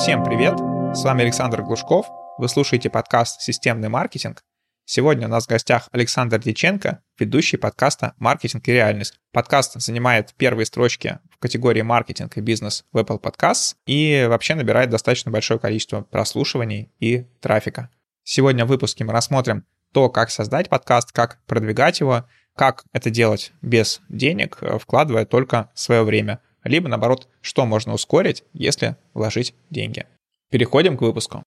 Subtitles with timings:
[0.00, 0.58] Всем привет!
[0.96, 2.06] С вами Александр Глушков.
[2.38, 4.42] Вы слушаете подкаст «Системный маркетинг».
[4.86, 9.20] Сегодня у нас в гостях Александр Диченко, ведущий подкаста «Маркетинг и реальность».
[9.30, 14.88] Подкаст занимает первые строчки в категории маркетинг и бизнес в Apple Podcasts и вообще набирает
[14.88, 17.90] достаточно большое количество прослушиваний и трафика.
[18.24, 22.24] Сегодня в выпуске мы рассмотрим то, как создать подкаст, как продвигать его,
[22.56, 28.96] как это делать без денег, вкладывая только свое время– либо наоборот, что можно ускорить, если
[29.14, 30.06] вложить деньги.
[30.50, 31.42] Переходим к выпуску.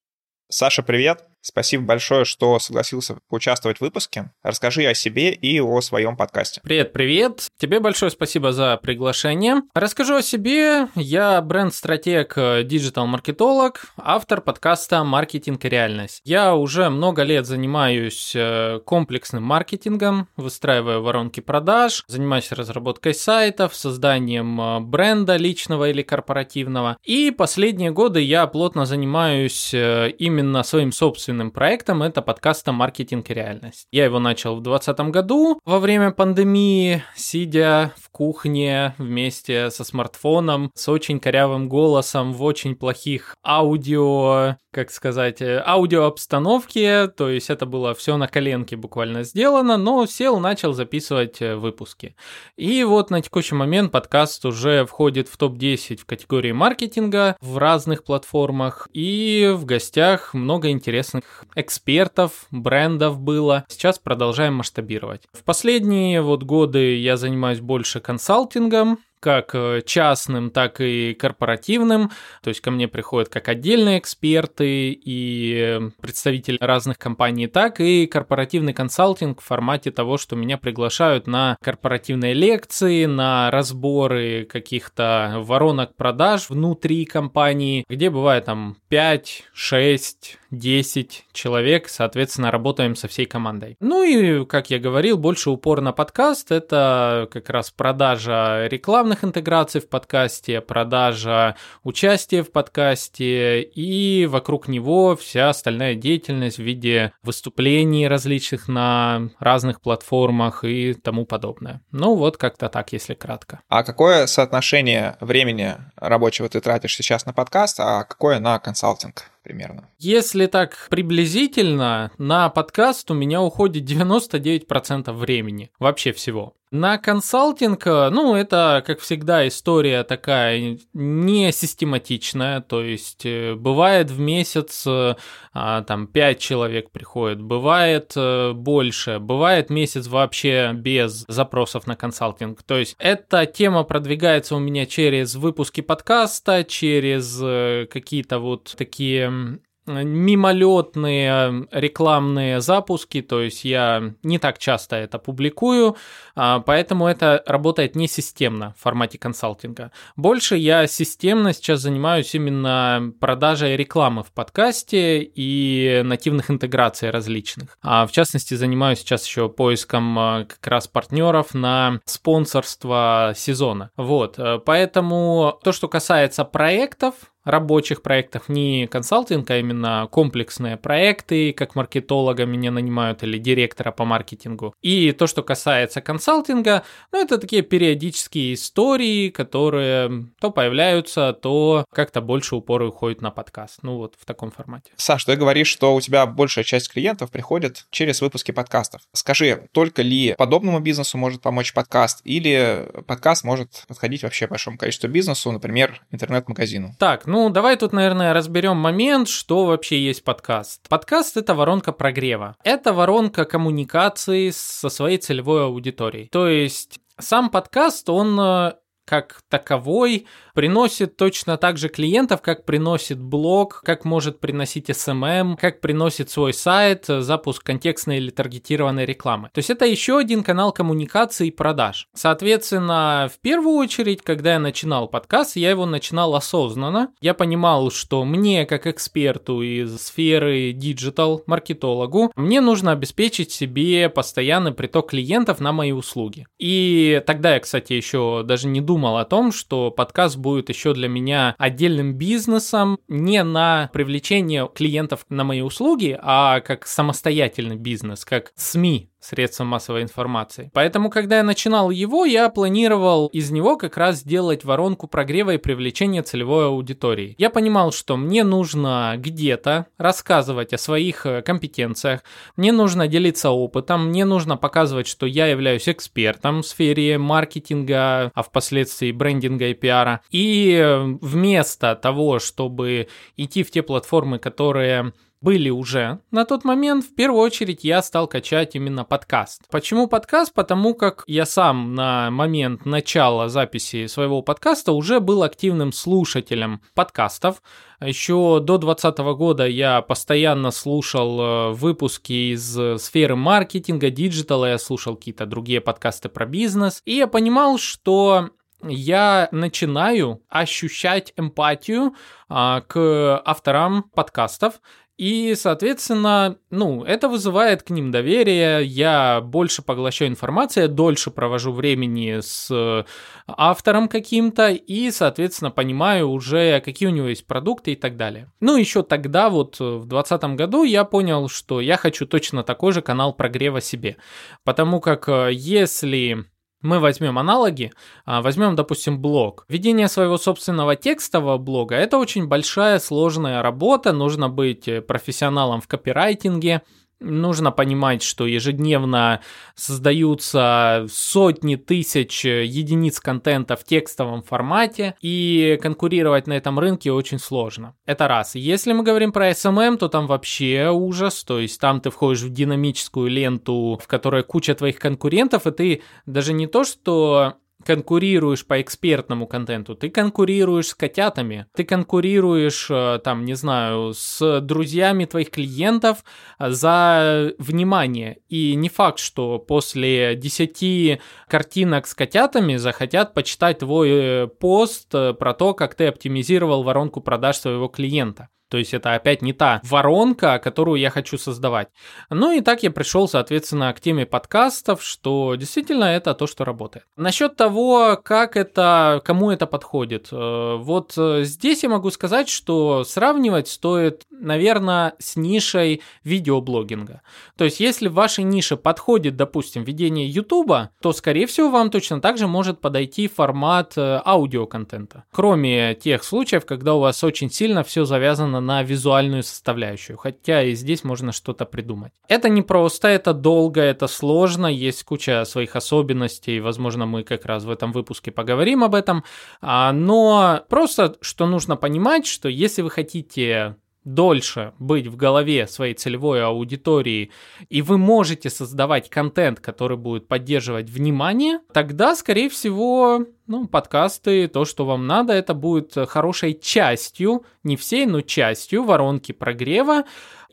[0.50, 1.28] Саша, привет!
[1.46, 4.32] Спасибо большое, что согласился поучаствовать в выпуске.
[4.44, 6.62] Расскажи о себе и о своем подкасте.
[6.64, 7.48] Привет, привет.
[7.60, 9.64] Тебе большое спасибо за приглашение.
[9.76, 10.88] Расскажу о себе.
[10.96, 16.22] Я бренд-стратег, диджитал-маркетолог, автор подкаста «Маркетинг и реальность».
[16.24, 24.62] Я уже много лет занимаюсь э, комплексным маркетингом, выстраиваю воронки продаж, занимаюсь разработкой сайтов, созданием
[24.62, 26.96] э, бренда личного или корпоративного.
[27.04, 33.30] И последние годы я плотно занимаюсь э, именно своим собственным собственным проектом, это подкаста «Маркетинг
[33.30, 33.88] и реальность».
[33.92, 40.72] Я его начал в 2020 году во время пандемии, сидя в кухне вместе со смартфоном,
[40.76, 47.66] с очень корявым голосом, в очень плохих аудио, как сказать, э, аудиообстановке, то есть это
[47.66, 52.16] было все на коленке буквально сделано, но сел, начал записывать э, выпуски.
[52.58, 58.04] И вот на текущий момент подкаст уже входит в топ-10 в категории маркетинга в разных
[58.04, 63.66] платформах, и в гостях много интересных экспертов, брендов было.
[63.70, 65.24] Сейчас продолжаем масштабировать.
[65.34, 72.12] В последние вот годы я занимаюсь больше консалтингом, как э, частным, так и корпоративным.
[72.42, 78.74] То есть ко мне приходят как отдельные эксперты и представители разных компаний, так и корпоративный
[78.74, 86.50] консалтинг в формате того, что меня приглашают на корпоративные лекции, на разборы каких-то воронок продаж
[86.50, 93.76] внутри компании, где бывает там 5, 6, 10 человек, соответственно, работаем со всей командой.
[93.80, 99.82] Ну и, как я говорил, больше упор на подкаст, это как раз продажа рекламных интеграций
[99.82, 108.08] в подкасте, продажа участия в подкасте и вокруг него вся остальная деятельность в виде выступлений
[108.08, 111.82] различных на разных платформах и тому подобное.
[111.92, 113.62] Ну вот как-то так, если кратко.
[113.70, 119.33] А какое соотношение времени рабочего ты тратишь сейчас на подкаст, а какое на консалтинг?
[119.44, 119.90] Примерно?
[120.00, 126.56] Если так приблизительно, на подкаст у меня уходит 99% времени, вообще всего.
[126.74, 134.20] На консалтинг, ну, это, как всегда, история такая не систематичная, то есть э, бывает в
[134.20, 141.96] месяц а, там 5 человек приходит, бывает э, больше, бывает месяц вообще без запросов на
[141.96, 142.64] консалтинг.
[142.64, 149.60] То есть эта тема продвигается у меня через выпуски подкаста, через э, какие-то вот такие
[149.86, 155.96] мимолетные рекламные запуски, то есть я не так часто это публикую,
[156.36, 159.92] а, поэтому это работает не системно в формате консалтинга.
[160.16, 167.78] Больше я системно сейчас занимаюсь именно продажей рекламы в подкасте и нативных интеграций различных.
[167.82, 173.92] А в частности, занимаюсь сейчас еще поиском а, как раз партнеров на спонсорство сезона.
[173.98, 181.54] Вот, э, поэтому то, что касается проектов, рабочих проектов, не консалтинг, а именно комплексные проекты,
[181.54, 184.74] как маркетолога меня нанимают или директора по маркетингу.
[184.82, 192.22] И то, что касается консалтинга, ну, это такие периодические истории, которые то появляются, то как-то
[192.22, 193.80] больше упора уходит на подкаст.
[193.82, 194.92] Ну, вот в таком формате.
[194.96, 199.02] Саш, ты говоришь, что у тебя большая часть клиентов приходит через выпуски подкастов.
[199.14, 205.10] Скажи, только ли подобному бизнесу может помочь подкаст, или подкаст может подходить вообще большому количеству
[205.10, 206.96] бизнесу, например, интернет-магазину?
[207.00, 210.88] Так, ну, давай тут, наверное, разберем момент, что вообще есть подкаст.
[210.88, 212.56] Подкаст— это воронка прогрева.
[212.64, 216.30] Это воронка коммуникации со своей целевой аудиторией.
[216.30, 218.74] То есть сам подкаст, он э,
[219.06, 225.82] как таковой приносит точно так же клиентов, как приносит блог, как может приносить SMM, как
[225.82, 229.50] приносит свой сайт, запуск контекстной или таргетированной рекламы.
[229.54, 232.08] То есть это еще один канал коммуникации и продаж.
[232.14, 237.10] Соответственно, в первую очередь, когда я начинал подкаст, я его начинал осознанно.
[237.20, 244.72] Я понимал, что мне, как эксперту из сферы digital, маркетологу, мне нужно обеспечить себе постоянный
[244.72, 246.48] приток клиентов на мои услуги.
[246.60, 251.08] И тогда я, кстати, еще даже не думал о том, что подкаст будет еще для
[251.08, 258.52] меня отдельным бизнесом, не на привлечение клиентов на мои услуги, а как самостоятельный бизнес, как
[258.56, 260.70] СМИ, средством массовой информации.
[260.74, 265.58] Поэтому, когда я начинал его, я планировал из него как раз сделать воронку прогрева и
[265.58, 267.36] привлечения целевой аудитории.
[267.38, 272.22] Я понимал, что мне нужно где-то рассказывать о своих э, компетенциях,
[272.56, 278.44] мне нужно делиться опытом, мне нужно показывать, что я являюсь экспертом в сфере маркетинга, а
[278.44, 280.22] впоследствии брендинга и пиара.
[280.30, 287.04] И э, вместо того, чтобы идти в те платформы, которые были уже на тот момент,
[287.04, 289.64] в первую очередь я стал качать именно подкаст.
[289.70, 290.54] Почему подкаст?
[290.54, 297.62] Потому как я сам на момент начала записи своего подкаста уже был активным слушателем подкастов.
[298.00, 305.18] Еще до 2020 года я постоянно слушал э, выпуски из сферы маркетинга, диджитала, я слушал
[305.18, 307.02] какие-то другие подкасты про бизнес.
[307.04, 308.50] И я понимал, что
[308.86, 312.16] я начинаю ощущать эмпатию
[312.50, 314.82] а, к авторам подкастов,
[315.18, 322.40] и, соответственно, ну, это вызывает к ним доверие, я больше поглощаю информацию, дольше провожу времени
[322.42, 323.06] с
[323.46, 328.52] автором каким-то и, соответственно, понимаю уже, какие у него есть продукты и так далее.
[328.60, 333.02] Ну, еще тогда, вот в 2020 году, я понял, что я хочу точно такой же
[333.04, 334.18] канал прогрева себе.
[334.64, 336.46] Потому как э, если
[336.84, 337.92] мы возьмем аналоги,
[338.26, 339.66] а, возьмем, допустим, блог.
[339.68, 345.88] Ведение своего собственного текстового блога– это очень большая, сложная работа, нужно быть э, профессионалом в
[345.88, 346.84] копирайтинге,
[347.24, 349.42] Нужно понимать, что ежедневно
[349.76, 357.96] создаются сотни тысяч единиц контента в текстовом формате, и конкурировать на этом рынке очень сложно.
[358.06, 358.56] Это раз.
[358.56, 362.50] Если мы говорим про SMM, то там вообще ужас, то есть там ты входишь в
[362.50, 367.56] динамическую ленту, в которой куча твоих конкурентов, и ты даже не то, что
[367.86, 374.62] конкурируешь по экспертному контенту, ты конкурируешь с котятами, ты конкурируешь, э, там, не знаю, с
[374.62, 376.24] друзьями твоих клиентов
[376.60, 378.40] за внимание.
[378.50, 385.34] И не факт, что после 10 картинок с котятами захотят почитать твой э, пост э,
[385.34, 388.50] про то, как ты оптимизировал воронку продаж своего клиента.
[388.74, 391.90] То есть это опять не та воронка, которую я хочу создавать.
[392.32, 397.06] Ну и так я пришел, соответственно, к теме подкастов, что действительно это то, что работает.
[397.16, 400.30] Насчет того, как это, кому это подходит.
[400.32, 407.22] Э, вот э, здесь я могу сказать, что сравнивать стоит, наверное, с нишей видеоблогинга.
[407.58, 412.22] То есть если в вашей нише подходит, допустим, ведение YouTube, то, скорее всего, вам точно
[412.22, 415.24] так же может подойти формат э, аудиоконтента.
[415.32, 420.76] Кроме тех случаев, когда у вас очень сильно все завязано на визуальную составляющую, хотя и
[420.76, 422.14] здесь можно что-то придумать.
[422.28, 427.64] Это не просто, это долго, это сложно, есть куча своих особенностей, возможно, мы как раз
[427.64, 429.24] в этом выпуске поговорим об этом,
[429.62, 433.76] а, но просто, что нужно понимать, что если вы хотите
[434.06, 437.32] дольше быть в голове своей целевой аудитории,
[437.70, 444.66] и вы можете создавать контент, который будет поддерживать внимание, тогда, скорее всего, ну, подкасты, то,
[444.66, 450.04] что вам надо, это будет хорошей частью, не всей, но частью воронки прогрева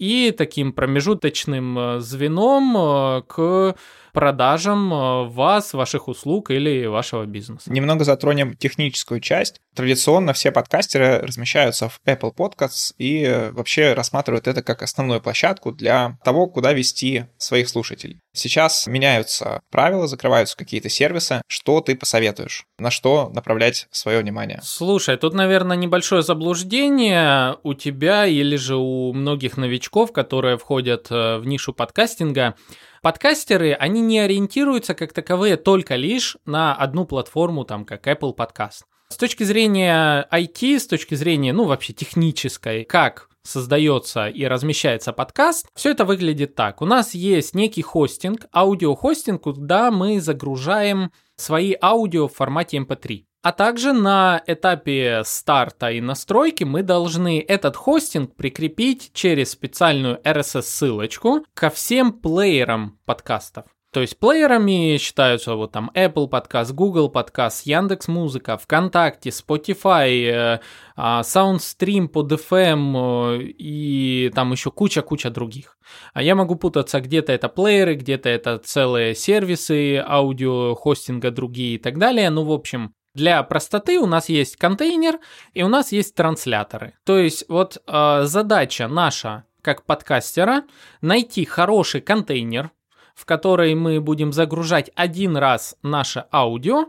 [0.00, 3.76] и таким промежуточным э, звеном э, к
[4.12, 7.70] продажам э, вас, ваших услуг или вашего бизнеса.
[7.70, 9.60] Немного затронем техническую часть.
[9.74, 16.18] Традиционно все подкастеры размещаются в Apple Podcasts и вообще рассматривают это как основную площадку для
[16.24, 18.20] того, куда вести своих слушателей.
[18.32, 21.42] Сейчас меняются правила, закрываются какие-то сервисы.
[21.48, 22.64] Что ты посоветуешь?
[22.78, 24.60] На что направлять свое внимание?
[24.62, 31.38] Слушай, тут, наверное, небольшое заблуждение у тебя или же у многих новичков, которые входят э,
[31.38, 32.54] в нишу подкастинга.
[33.02, 38.82] Подкастеры, они не ориентируются как таковые только лишь на одну платформу, там, как Apple Podcast.
[39.08, 45.66] С точки зрения IT, с точки зрения, ну, вообще технической, как создается и размещается подкаст,
[45.74, 46.80] все это выглядит так.
[46.80, 53.24] У нас есть некий хостинг, аудиохостинг, куда мы загружаем свои аудио в формате MP3.
[53.42, 61.46] А также на этапе старта и настройки мы должны этот хостинг прикрепить через специальную RSS-ссылочку
[61.54, 63.64] ко всем плеерам подкастов.
[63.92, 70.60] То есть плеерами считаются вот там Apple подкаст, Google подкаст, Яндекс Музыка, ВКонтакте, Spotify, э,
[70.94, 75.76] а, SoundStream под FM э, и там еще куча-куча других.
[76.14, 81.78] А я могу путаться, где-то это плееры, где-то это целые сервисы аудио, хостинга другие и
[81.78, 82.30] так далее.
[82.30, 85.18] Ну, в общем, для простоты у нас есть контейнер
[85.52, 86.94] и у нас есть трансляторы.
[87.04, 90.62] То есть вот э, задача наша как подкастера
[91.00, 92.70] найти хороший контейнер,
[93.14, 96.86] в который мы будем загружать один раз наше аудио,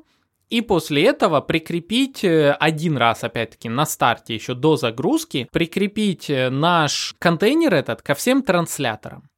[0.49, 6.49] и после этого прикрепить э, один раз, опять-таки, на старте, еще до загрузки, прикрепить э,
[6.49, 9.29] наш контейнер этот ко всем трансляторам.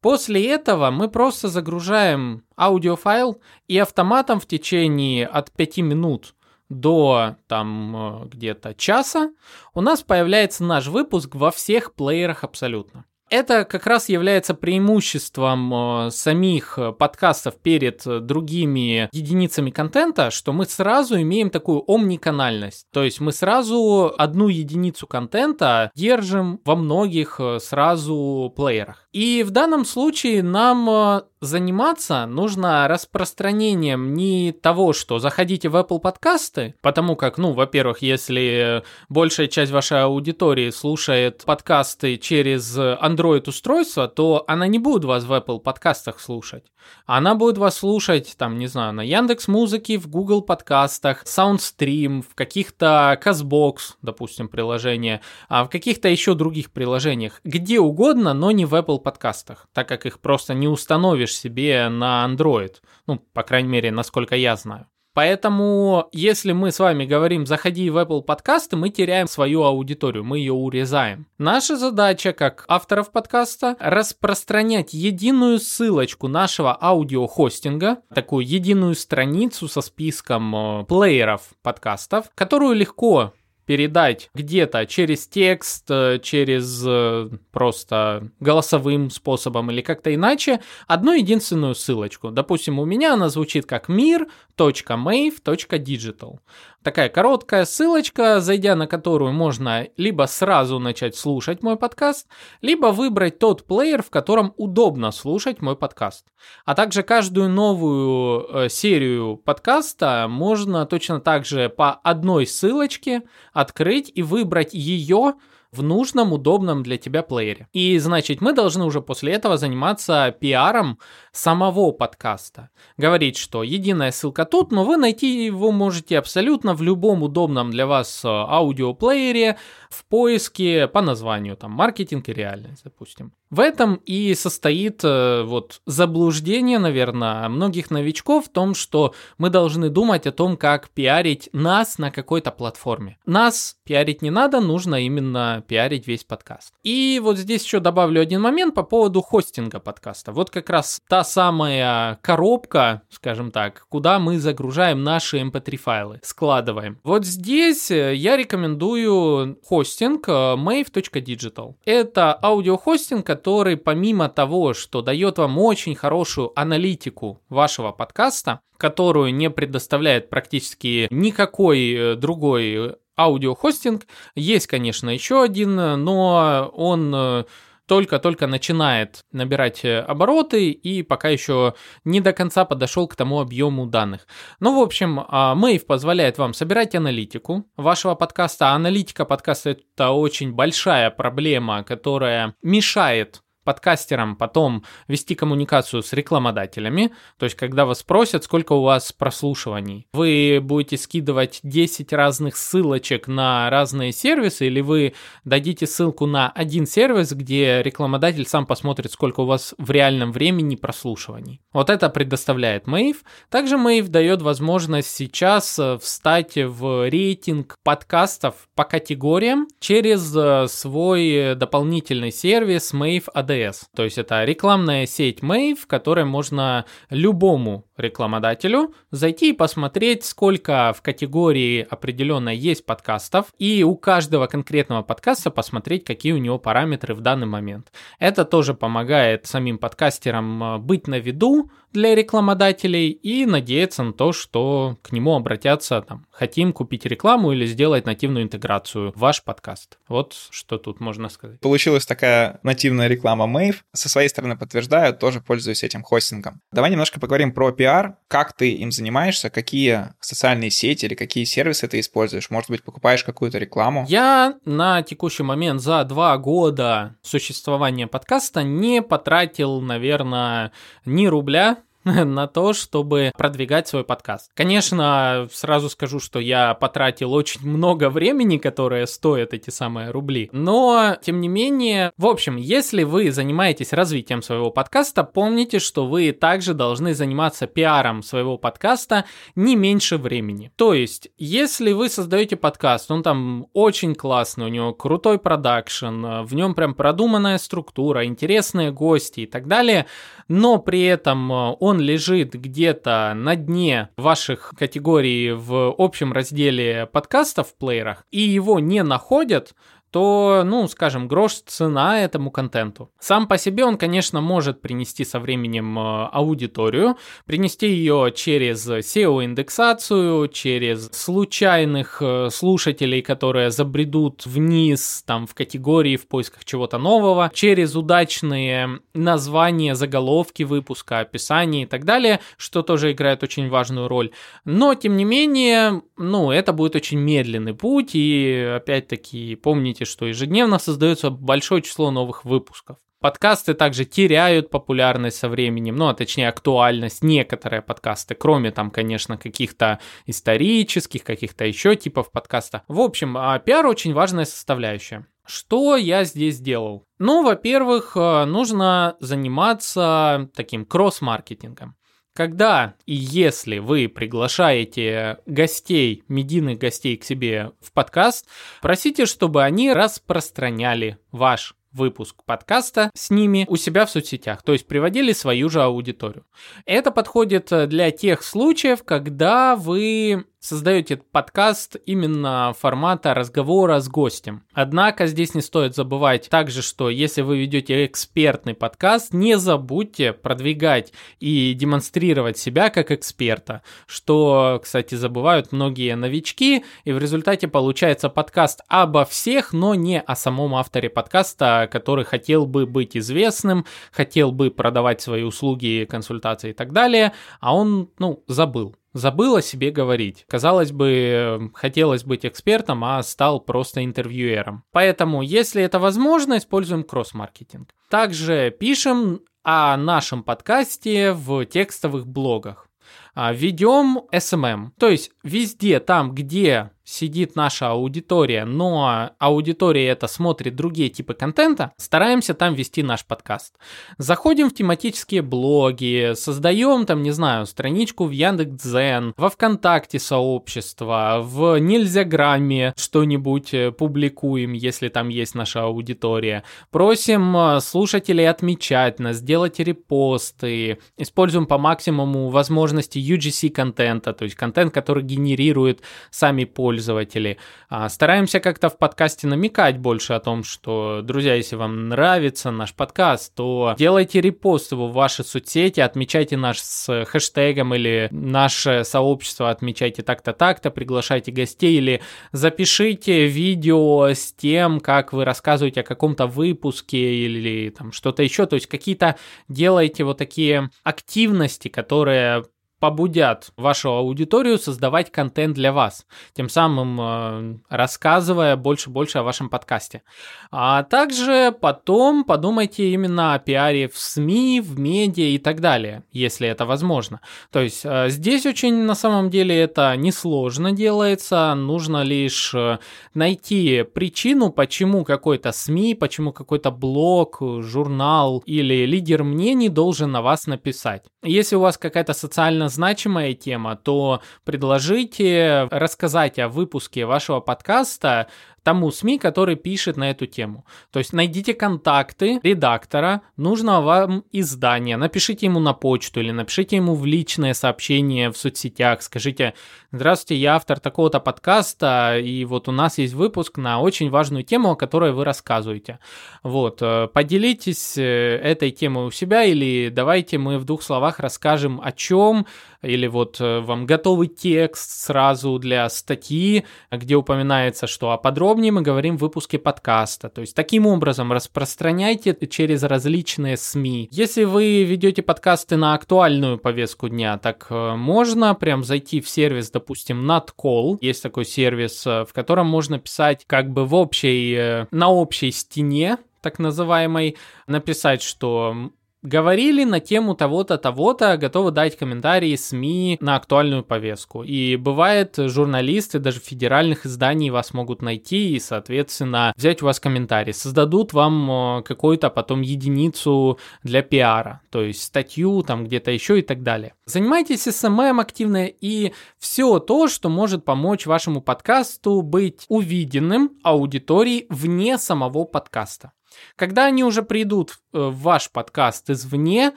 [0.00, 6.34] После этого мы просто загружаем аудиофайл и автоматом в течение от 5 минут
[6.70, 9.32] до там э, где-то часа
[9.74, 13.04] у нас появляется наш выпуск во всех плеерах абсолютно.
[13.30, 20.52] Это как раз является преимуществом э, самих э, подкастов перед э, другими единицами контента, что
[20.52, 22.86] мы сразу имеем такую омниканальность.
[22.92, 29.08] То есть мы сразу одну единицу контента держим во многих сразу плеерах.
[29.12, 36.74] И в данном случае нам заниматься нужно распространением не того, что заходите в Apple подкасты,
[36.82, 44.44] потому как, ну, во-первых, если большая часть вашей аудитории слушает подкасты через Android устройство, то
[44.46, 46.64] она не будет вас в Apple подкастах слушать.
[47.06, 52.34] Она будет вас слушать, там, не знаю, на Яндекс Музыке, в Google подкастах, Soundstream, в
[52.34, 58.74] каких-то Казбокс, допустим, приложения, а в каких-то еще других приложениях, где угодно, но не в
[58.74, 62.76] Apple подкастах, так как их просто не установишь себе на Android.
[63.06, 64.86] Ну, по крайней мере, насколько я знаю.
[65.12, 70.38] Поэтому, если мы с вами говорим «заходи в Apple подкасты», мы теряем свою аудиторию, мы
[70.38, 71.26] ее урезаем.
[71.36, 80.54] Наша задача, как авторов подкаста, распространять единую ссылочку нашего аудиохостинга, такую единую страницу со списком
[80.54, 83.32] э, плееров подкастов, которую легко
[83.70, 91.76] передать где-то через текст, э, через э, просто голосовым способом или как-то иначе одну единственную
[91.76, 92.32] ссылочку.
[92.32, 96.40] Допустим, у меня она звучит как mir.mave.digital
[96.82, 102.26] такая короткая ссылочка, зайдя на которую можно либо сразу начать слушать мой подкаст,
[102.62, 106.26] либо выбрать тот плеер, в котором удобно слушать мой подкаст.
[106.64, 113.22] А также каждую новую э, серию подкаста можно точно так же по одной ссылочке
[113.60, 115.34] открыть и выбрать ее
[115.72, 117.68] в нужном, удобном для тебя плеере.
[117.72, 120.98] И, значит, мы должны уже после этого заниматься пиаром
[121.32, 122.70] самого подкаста.
[122.96, 127.86] Говорить, что единая ссылка тут, но вы найти его можете абсолютно в любом удобном для
[127.86, 129.58] вас э, аудиоплеере
[129.90, 133.32] в поиске по названию, там, маркетинг и реальность, допустим.
[133.50, 139.90] В этом и состоит э, вот заблуждение, наверное, многих новичков в том, что мы должны
[139.90, 143.18] думать о том, как пиарить нас на какой-то платформе.
[143.26, 146.74] Нас пиарить не надо, нужно именно пиарить весь подкаст.
[146.84, 150.30] И вот здесь еще добавлю один момент по поводу хостинга подкаста.
[150.30, 157.00] Вот как раз та самая коробка, скажем так, куда мы загружаем наши mp3 файлы, складываем.
[157.02, 161.74] Вот здесь э, я рекомендую хостинг э, mave.digital.
[161.84, 169.48] Это аудиохостинг, который помимо того, что дает вам очень хорошую аналитику вашего подкаста, которую не
[169.48, 177.44] предоставляет практически никакой э, другой аудиохостинг, есть, конечно, еще один, но он э,
[177.90, 183.84] только-только начинает набирать э, обороты и пока еще не до конца подошел к тому объему
[183.84, 184.28] данных.
[184.60, 188.68] Ну, в общем, Mave позволяет вам собирать аналитику вашего подкаста.
[188.68, 197.12] А аналитика подкаста это очень большая проблема, которая мешает подкастерам потом вести коммуникацию с рекламодателями,
[197.38, 203.28] то есть когда вас спросят, сколько у вас прослушиваний, вы будете скидывать 10 разных ссылочек
[203.28, 209.42] на разные сервисы, или вы дадите ссылку на один сервис, где рекламодатель сам посмотрит, сколько
[209.42, 211.60] у вас в реальном времени прослушиваний.
[211.72, 213.18] Вот это предоставляет Mave.
[213.50, 221.54] Также Mave дает возможность сейчас э, встать в рейтинг подкастов по категориям через э, свой
[221.54, 223.59] дополнительный сервис Mave ADS.
[223.94, 230.92] То есть это рекламная сеть Mave, в которой можно любому рекламодателю зайти и посмотреть, сколько
[230.96, 237.14] в категории определенно есть подкастов, и у каждого конкретного подкаста посмотреть, какие у него параметры
[237.14, 237.92] в данный момент.
[238.18, 244.32] Это тоже помогает самим подкастерам э, быть на виду для рекламодателей и надеяться на то,
[244.32, 249.98] что к нему обратятся, там, хотим купить рекламу или сделать нативную интеграцию в ваш подкаст.
[250.08, 251.60] Вот что тут можно сказать.
[251.60, 253.76] Получилась такая нативная реклама Mave.
[253.92, 256.60] Со своей стороны подтверждаю, тоже пользуюсь этим хостингом.
[256.72, 261.88] Давай немножко поговорим про пиар, как ты им занимаешься, какие социальные сети или какие сервисы
[261.88, 262.50] ты используешь?
[262.50, 264.06] Может быть, покупаешь какую-то рекламу?
[264.08, 270.72] Я на текущий момент за два года существования подкаста не потратил, наверное,
[271.04, 274.50] ни рубля на то, чтобы продвигать свой подкаст.
[274.54, 281.16] Конечно, сразу скажу, что я потратил очень много времени, которое стоит эти самые рубли, но,
[281.22, 286.72] тем не менее, в общем, если вы занимаетесь развитием своего подкаста, помните, что вы также
[286.74, 290.72] должны заниматься пиаром своего подкаста не меньше времени.
[290.76, 296.54] То есть, если вы создаете подкаст, он там очень классный, у него крутой продакшн, в
[296.54, 300.06] нем прям продуманная структура, интересные гости и так далее,
[300.48, 307.76] но при этом он лежит где-то на дне ваших категорий в общем разделе подкастов в
[307.76, 309.74] плеерах, и его не находят,
[310.10, 313.10] то, ну, скажем, грош цена этому контенту.
[313.18, 320.48] Сам по себе он, конечно, может принести со временем э, аудиторию, принести ее через SEO-индексацию,
[320.48, 327.94] через случайных э, слушателей, которые забредут вниз, там, в категории в поисках чего-то нового, через
[327.94, 334.30] удачные названия, заголовки выпуска, описания и так далее, что тоже играет очень важную роль.
[334.64, 340.26] Но, тем не менее, ну, это будет очень медленный путь, и, опять-таки, помните, заметьте, что
[340.26, 342.96] ежедневно создается большое число новых выпусков.
[343.20, 349.36] Подкасты также теряют популярность со временем, ну, а точнее актуальность некоторые подкасты, кроме там, конечно,
[349.36, 352.82] каких-то исторических, каких-то еще типов подкаста.
[352.88, 355.26] В общем, а, пиар очень важная составляющая.
[355.46, 357.04] Что я здесь делал?
[357.18, 361.96] Ну, во-первых, э, нужно заниматься таким кросс-маркетингом.
[362.40, 368.46] Когда и если вы приглашаете гостей, медийных гостей к себе в подкаст,
[368.80, 374.86] просите, чтобы они распространяли ваш выпуск подкаста с ними у себя в соцсетях, то есть
[374.86, 376.46] приводили свою же аудиторию.
[376.86, 384.62] Это подходит для тех случаев, когда вы создаете подкаст именно формата разговора с гостем.
[384.74, 391.12] Однако здесь не стоит забывать также, что если вы ведете экспертный подкаст, не забудьте продвигать
[391.38, 398.82] и демонстрировать себя как эксперта, что, кстати, забывают многие новички, и в результате получается подкаст
[398.86, 404.70] обо всех, но не о самом авторе подкаста, который хотел бы быть известным, хотел бы
[404.70, 410.44] продавать свои услуги, консультации и так далее, а он, ну, забыл забыл о себе говорить.
[410.48, 414.84] Казалось бы, хотелось быть экспертом, а стал просто интервьюером.
[414.92, 417.90] Поэтому, если это возможно, используем кросс-маркетинг.
[418.08, 422.88] Также пишем о нашем подкасте в текстовых блогах.
[423.34, 430.76] А, Ведем SMM, то есть везде там, где сидит наша аудитория, но аудитория это смотрит
[430.76, 433.74] другие типы контента, стараемся там вести наш подкаст.
[434.18, 441.78] Заходим в тематические блоги, создаем там, не знаю, страничку в Яндекс.Дзен, во Вконтакте сообщество, в
[441.78, 446.62] Нельзяграмме что-нибудь э, публикуем, если там есть наша аудитория.
[446.90, 454.54] Просим э, слушателей отмечать нас, делать репосты, используем по максимуму возможности UGC контента, то есть
[454.54, 457.56] контент, который генерирует сами пользователи пользователи.
[457.88, 462.92] А, стараемся как-то в подкасте намекать больше о том, что, друзья, если вам нравится наш
[462.92, 469.70] подкаст, то делайте репост его в ваши соцсети, отмечайте наш с хэштегом или наше сообщество
[469.70, 472.20] отмечайте так-то, так-то, приглашайте гостей или
[472.52, 478.74] запишите видео с тем, как вы рассказываете о каком-то выпуске или там что-то еще, то
[478.74, 479.36] есть какие-то
[479.68, 482.64] делайте вот такие активности, которые
[483.00, 490.22] побудят вашу аудиторию создавать контент для вас, тем самым э, рассказывая больше-больше о вашем подкасте.
[490.70, 496.68] А также потом подумайте именно о пиаре в СМИ, в медиа и так далее, если
[496.68, 497.40] это возможно.
[497.72, 502.98] То есть э, здесь очень на самом деле это несложно делается, нужно лишь э,
[503.32, 510.66] найти причину, почему какой-то СМИ, почему какой-то блог, журнал или лидер мнений должен на вас
[510.66, 511.24] написать.
[511.42, 518.48] Если у вас какая-то социально значимая тема, то предложите рассказать о выпуске вашего подкаста
[518.82, 520.84] тому СМИ, который пишет на эту тему.
[521.10, 527.14] То есть найдите контакты редактора нужного вам издания, напишите ему на почту или напишите ему
[527.14, 529.74] в личное сообщение в соцсетях, скажите,
[530.12, 534.92] здравствуйте, я автор такого-то подкаста, и вот у нас есть выпуск на очень важную тему,
[534.92, 536.18] о которой вы рассказываете.
[536.62, 542.00] Вот, э, поделитесь э, этой темой у себя или давайте мы в двух словах расскажем
[542.02, 542.66] о чем,
[543.02, 548.38] или вот э, вам готовый текст сразу для статьи, где упоминается, что о
[548.70, 550.48] подробнее мы говорим в выпуске подкаста.
[550.48, 554.28] То есть таким образом распространяйте через различные СМИ.
[554.30, 559.90] Если вы ведете подкасты на актуальную повестку дня, так э, можно прям зайти в сервис,
[559.90, 561.18] допустим, Natcall.
[561.20, 566.38] Есть такой сервис, э, в котором можно писать как бы в общей, на общей стене
[566.60, 567.56] так называемой,
[567.88, 569.10] написать, что
[569.42, 574.62] говорили на тему того-то, того-то, готовы дать комментарии СМИ на актуальную повестку.
[574.62, 580.72] И бывает, журналисты даже федеральных изданий вас могут найти и, соответственно, взять у вас комментарий.
[580.72, 586.62] Создадут вам э, какую-то потом единицу для пиара, то есть статью там где-то еще и
[586.62, 587.14] так далее.
[587.26, 595.18] Занимайтесь SMM активно и все то, что может помочь вашему подкасту быть увиденным аудиторией вне
[595.18, 596.32] самого подкаста.
[596.76, 599.92] Когда они уже придут ваш подкаст извне,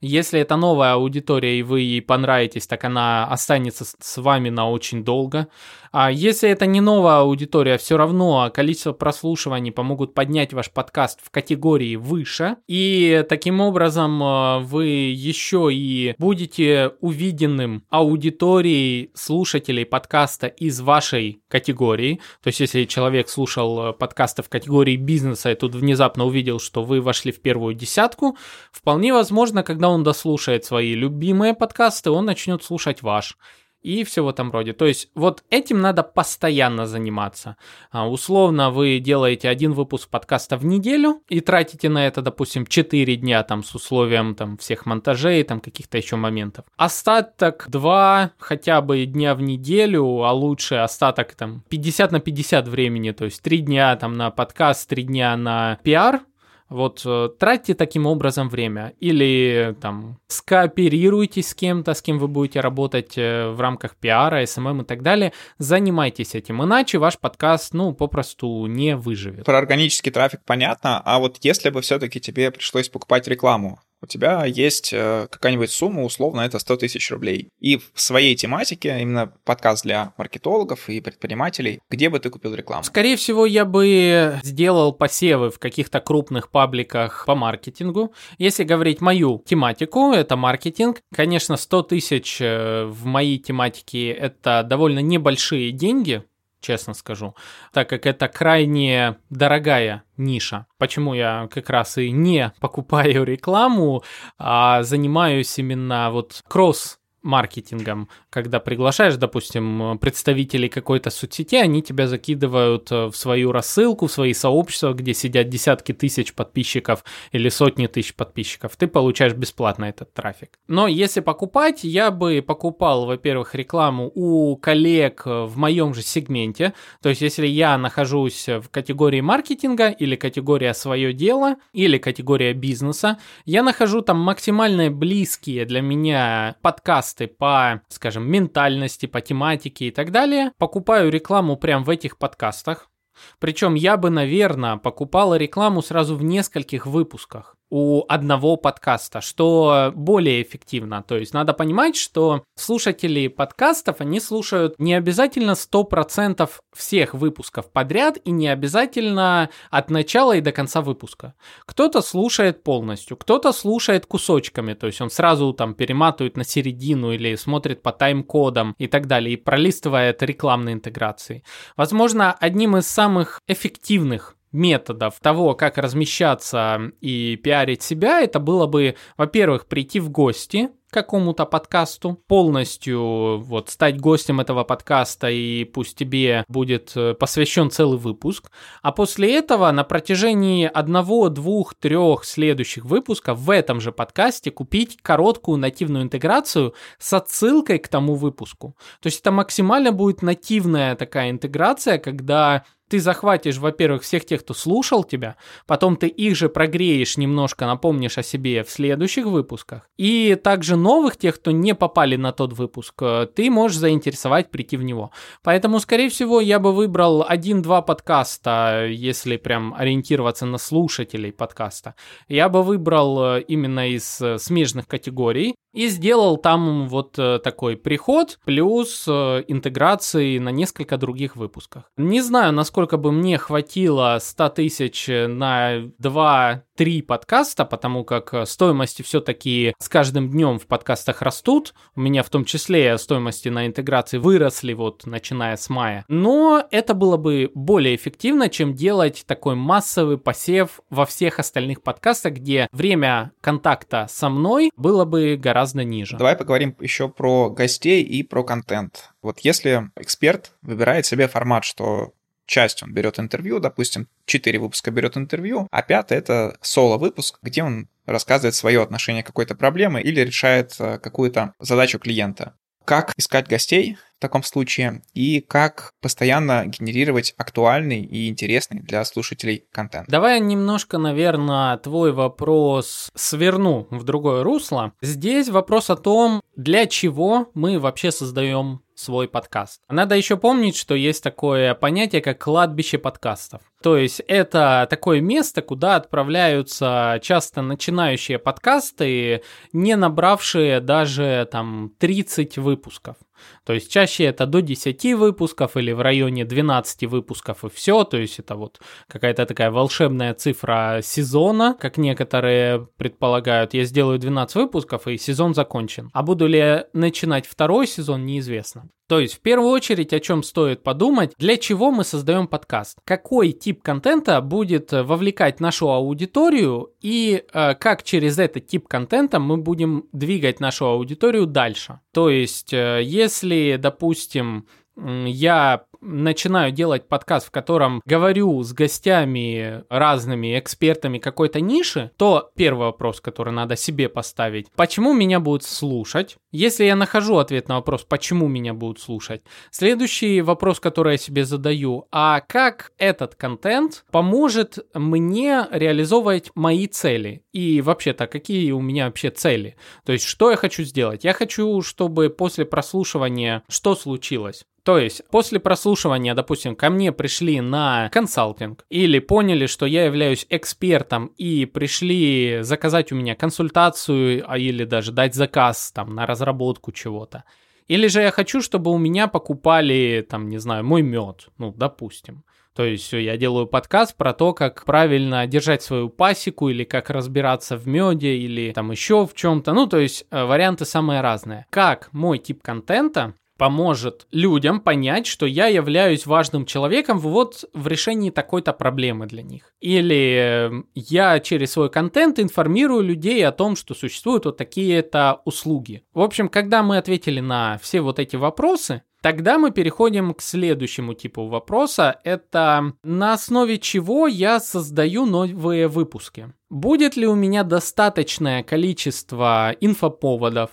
[0.00, 5.04] если это новая аудитория и вы ей понравитесь, так она останется с вами на очень
[5.04, 5.48] долго.
[5.96, 11.30] А если это не новая аудитория, все равно количество прослушиваний помогут поднять ваш подкаст в
[11.30, 12.56] категории выше.
[12.66, 22.20] И таким образом э, вы еще и будете увиденным аудиторией слушателей подкаста из вашей категории.
[22.42, 26.82] То есть если человек слушал э, подкасты в категории бизнеса и тут внезапно увидел, что
[26.82, 28.36] вы вошли в первую десятку,
[28.72, 33.36] вполне возможно, когда он дослушает свои любимые подкасты, он начнет слушать ваш
[33.84, 34.72] и все в этом роде.
[34.72, 37.56] То есть вот этим надо постоянно заниматься.
[37.92, 43.16] А, условно вы делаете один выпуск подкаста в неделю и тратите на это, допустим, 4
[43.16, 46.64] дня там с условием там всех монтажей, там каких-то еще моментов.
[46.76, 53.10] Остаток 2 хотя бы дня в неделю, а лучше остаток там 50 на 50 времени,
[53.12, 56.22] то есть 3 дня там на подкаст, 3 дня на пиар,
[56.68, 62.60] вот э, тратьте таким образом время или там скооперируйтесь с кем-то, с кем вы будете
[62.60, 65.32] работать э, в рамках пиара, SMM и так далее.
[65.58, 69.44] Занимайтесь этим, иначе ваш подкаст, ну, попросту не выживет.
[69.44, 74.44] Про органический трафик понятно, а вот если бы все-таки тебе пришлось покупать рекламу, у тебя
[74.44, 77.48] есть э, какая-нибудь сумма, условно, это 100 тысяч рублей.
[77.58, 82.84] И в своей тематике, именно подкаст для маркетологов и предпринимателей, где бы ты купил рекламу?
[82.84, 88.12] Скорее всего, я бы сделал посевы в каких-то крупных пабликах по маркетингу.
[88.38, 91.00] Если говорить мою тематику, это маркетинг.
[91.14, 96.24] Конечно, 100 тысяч э, в моей тематике это довольно небольшие деньги,
[96.64, 97.34] честно скажу,
[97.72, 100.66] так как это крайне дорогая ниша.
[100.78, 104.02] Почему я как раз и не покупаю рекламу,
[104.38, 112.90] а занимаюсь именно вот кросс маркетингом, когда приглашаешь, допустим, представителей какой-то соцсети, они тебя закидывают
[112.90, 118.14] э, в свою рассылку, в свои сообщества, где сидят десятки тысяч подписчиков или сотни тысяч
[118.14, 118.76] подписчиков.
[118.76, 120.58] Ты получаешь бесплатно этот трафик.
[120.68, 126.74] Но если покупать, я бы покупал, во-первых, рекламу у коллег э, в моем же сегменте.
[127.02, 133.18] То есть, если я нахожусь в категории маркетинга или категория свое дело или категория бизнеса,
[133.44, 139.90] я нахожу там максимально близкие для меня подкасты подкасты по, скажем, ментальности, по тематике и
[139.90, 140.52] так далее.
[140.58, 142.90] Покупаю рекламу прямо в этих подкастах.
[143.38, 150.42] Причем я бы, наверное, покупала рекламу сразу в нескольких выпусках у одного подкаста, что более
[150.42, 151.02] эффективно.
[151.02, 158.16] То есть надо понимать, что слушатели подкастов, они слушают не обязательно 100% всех выпусков подряд
[158.24, 161.34] и не обязательно от начала и до конца выпуска.
[161.66, 167.34] Кто-то слушает полностью, кто-то слушает кусочками, то есть он сразу там перематывает на середину или
[167.34, 171.42] смотрит по тайм-кодам и так далее, и пролистывает рекламные интеграции.
[171.76, 178.96] Возможно, одним из самых эффективных методов того, как размещаться и пиарить себя, это было бы,
[179.16, 186.44] во-первых, прийти в гости какому-то подкасту, полностью вот стать гостем этого подкаста и пусть тебе
[186.46, 193.40] будет э, посвящен целый выпуск, а после этого на протяжении одного, двух, трех следующих выпусков
[193.40, 198.76] в этом же подкасте купить короткую нативную интеграцию с отсылкой к тому выпуску.
[199.02, 202.62] То есть это максимально будет нативная такая интеграция, когда
[202.94, 205.34] ты захватишь, во-первых, всех тех, кто слушал тебя,
[205.66, 211.16] потом ты их же прогреешь немножко, напомнишь о себе в следующих выпусках, и также новых
[211.16, 215.10] тех, кто не попали на тот выпуск, э, ты можешь заинтересовать прийти в него.
[215.42, 221.96] Поэтому, скорее всего, я бы выбрал один-два подкаста, если прям ориентироваться на слушателей подкаста.
[222.28, 228.38] Я бы выбрал э, именно из э, смежных категорий и сделал там вот такой приход
[228.44, 231.90] плюс интеграции на несколько других выпусках.
[231.96, 239.74] Не знаю, насколько бы мне хватило 100 тысяч на 2-3 подкаста, потому как стоимости все-таки
[239.78, 241.74] с каждым днем в подкастах растут.
[241.96, 246.04] У меня в том числе стоимости на интеграции выросли вот начиная с мая.
[246.08, 252.34] Но это было бы более эффективно, чем делать такой массовый посев во всех остальных подкастах,
[252.34, 256.16] где время контакта со мной было бы гораздо ниже.
[256.16, 259.10] Давай поговорим еще про гостей и про контент.
[259.22, 262.12] Вот если эксперт выбирает себе формат, что
[262.46, 267.88] часть он берет интервью, допустим, 4 выпуска берет интервью, а пятый это соло-выпуск, где он
[268.06, 272.54] рассказывает свое отношение к какой-то проблеме или решает э, какую-то задачу клиента.
[272.84, 279.66] Как искать гостей в таком случае и как постоянно генерировать актуальный и интересный для слушателей
[279.72, 280.08] контент.
[280.08, 284.92] Давай немножко, наверное, твой вопрос сверну в другое русло.
[285.00, 289.80] Здесь вопрос о том, для чего мы вообще создаем свой подкаст.
[289.88, 293.62] Надо еще помнить, что есть такое понятие, как кладбище подкастов.
[293.84, 299.42] То есть это такое место, куда отправляются часто начинающие подкасты,
[299.74, 303.16] не набравшие даже там 30 выпусков.
[303.64, 308.04] То есть чаще это до 10 выпусков или в районе 12 выпусков и все.
[308.04, 313.74] То есть это вот какая-то такая волшебная цифра сезона, как некоторые предполагают.
[313.74, 316.08] Я сделаю 12 выпусков и сезон закончен.
[316.14, 318.88] А буду ли начинать второй сезон, неизвестно.
[319.08, 323.52] То есть, в первую очередь, о чем стоит подумать, для чего мы создаем подкаст, какой
[323.52, 330.06] тип контента будет вовлекать нашу аудиторию и э, как через этот тип контента мы будем
[330.12, 332.00] двигать нашу аудиторию дальше.
[332.12, 340.58] То есть, э, если, допустим, я начинаю делать подкаст, в котором говорю с гостями разными
[340.58, 346.36] экспертами какой-то ниши, то первый вопрос, который надо себе поставить, почему меня будут слушать?
[346.52, 351.44] Если я нахожу ответ на вопрос, почему меня будут слушать, следующий вопрос, который я себе
[351.44, 357.42] задаю, а как этот контент поможет мне реализовывать мои цели?
[357.52, 359.76] И вообще-то, какие у меня вообще цели?
[360.04, 361.24] То есть, что я хочу сделать?
[361.24, 364.64] Я хочу, чтобы после прослушивания что случилось?
[364.84, 370.46] То есть после прослушивания, допустим, ко мне пришли на консалтинг или поняли, что я являюсь
[370.50, 376.92] экспертом и пришли заказать у меня консультацию а, или даже дать заказ там на разработку
[376.92, 377.44] чего-то.
[377.88, 382.44] Или же я хочу, чтобы у меня покупали, там, не знаю, мой мед, ну, допустим.
[382.74, 387.78] То есть я делаю подкаст про то, как правильно держать свою пасеку или как разбираться
[387.78, 389.72] в меде или там еще в чем-то.
[389.72, 391.66] Ну, то есть э, варианты самые разные.
[391.70, 398.30] Как мой тип контента поможет людям понять, что я являюсь важным человеком вот в решении
[398.30, 399.72] такой-то проблемы для них.
[399.80, 406.04] Или эм, я через свой контент информирую людей о том, что существуют вот такие-то услуги.
[406.12, 411.14] В общем, когда мы ответили на все вот эти вопросы, Тогда мы переходим к следующему
[411.14, 412.20] типу вопроса.
[412.24, 416.52] Это на основе чего я создаю новые выпуски.
[416.68, 420.72] Будет ли у меня достаточное количество инфоповодов,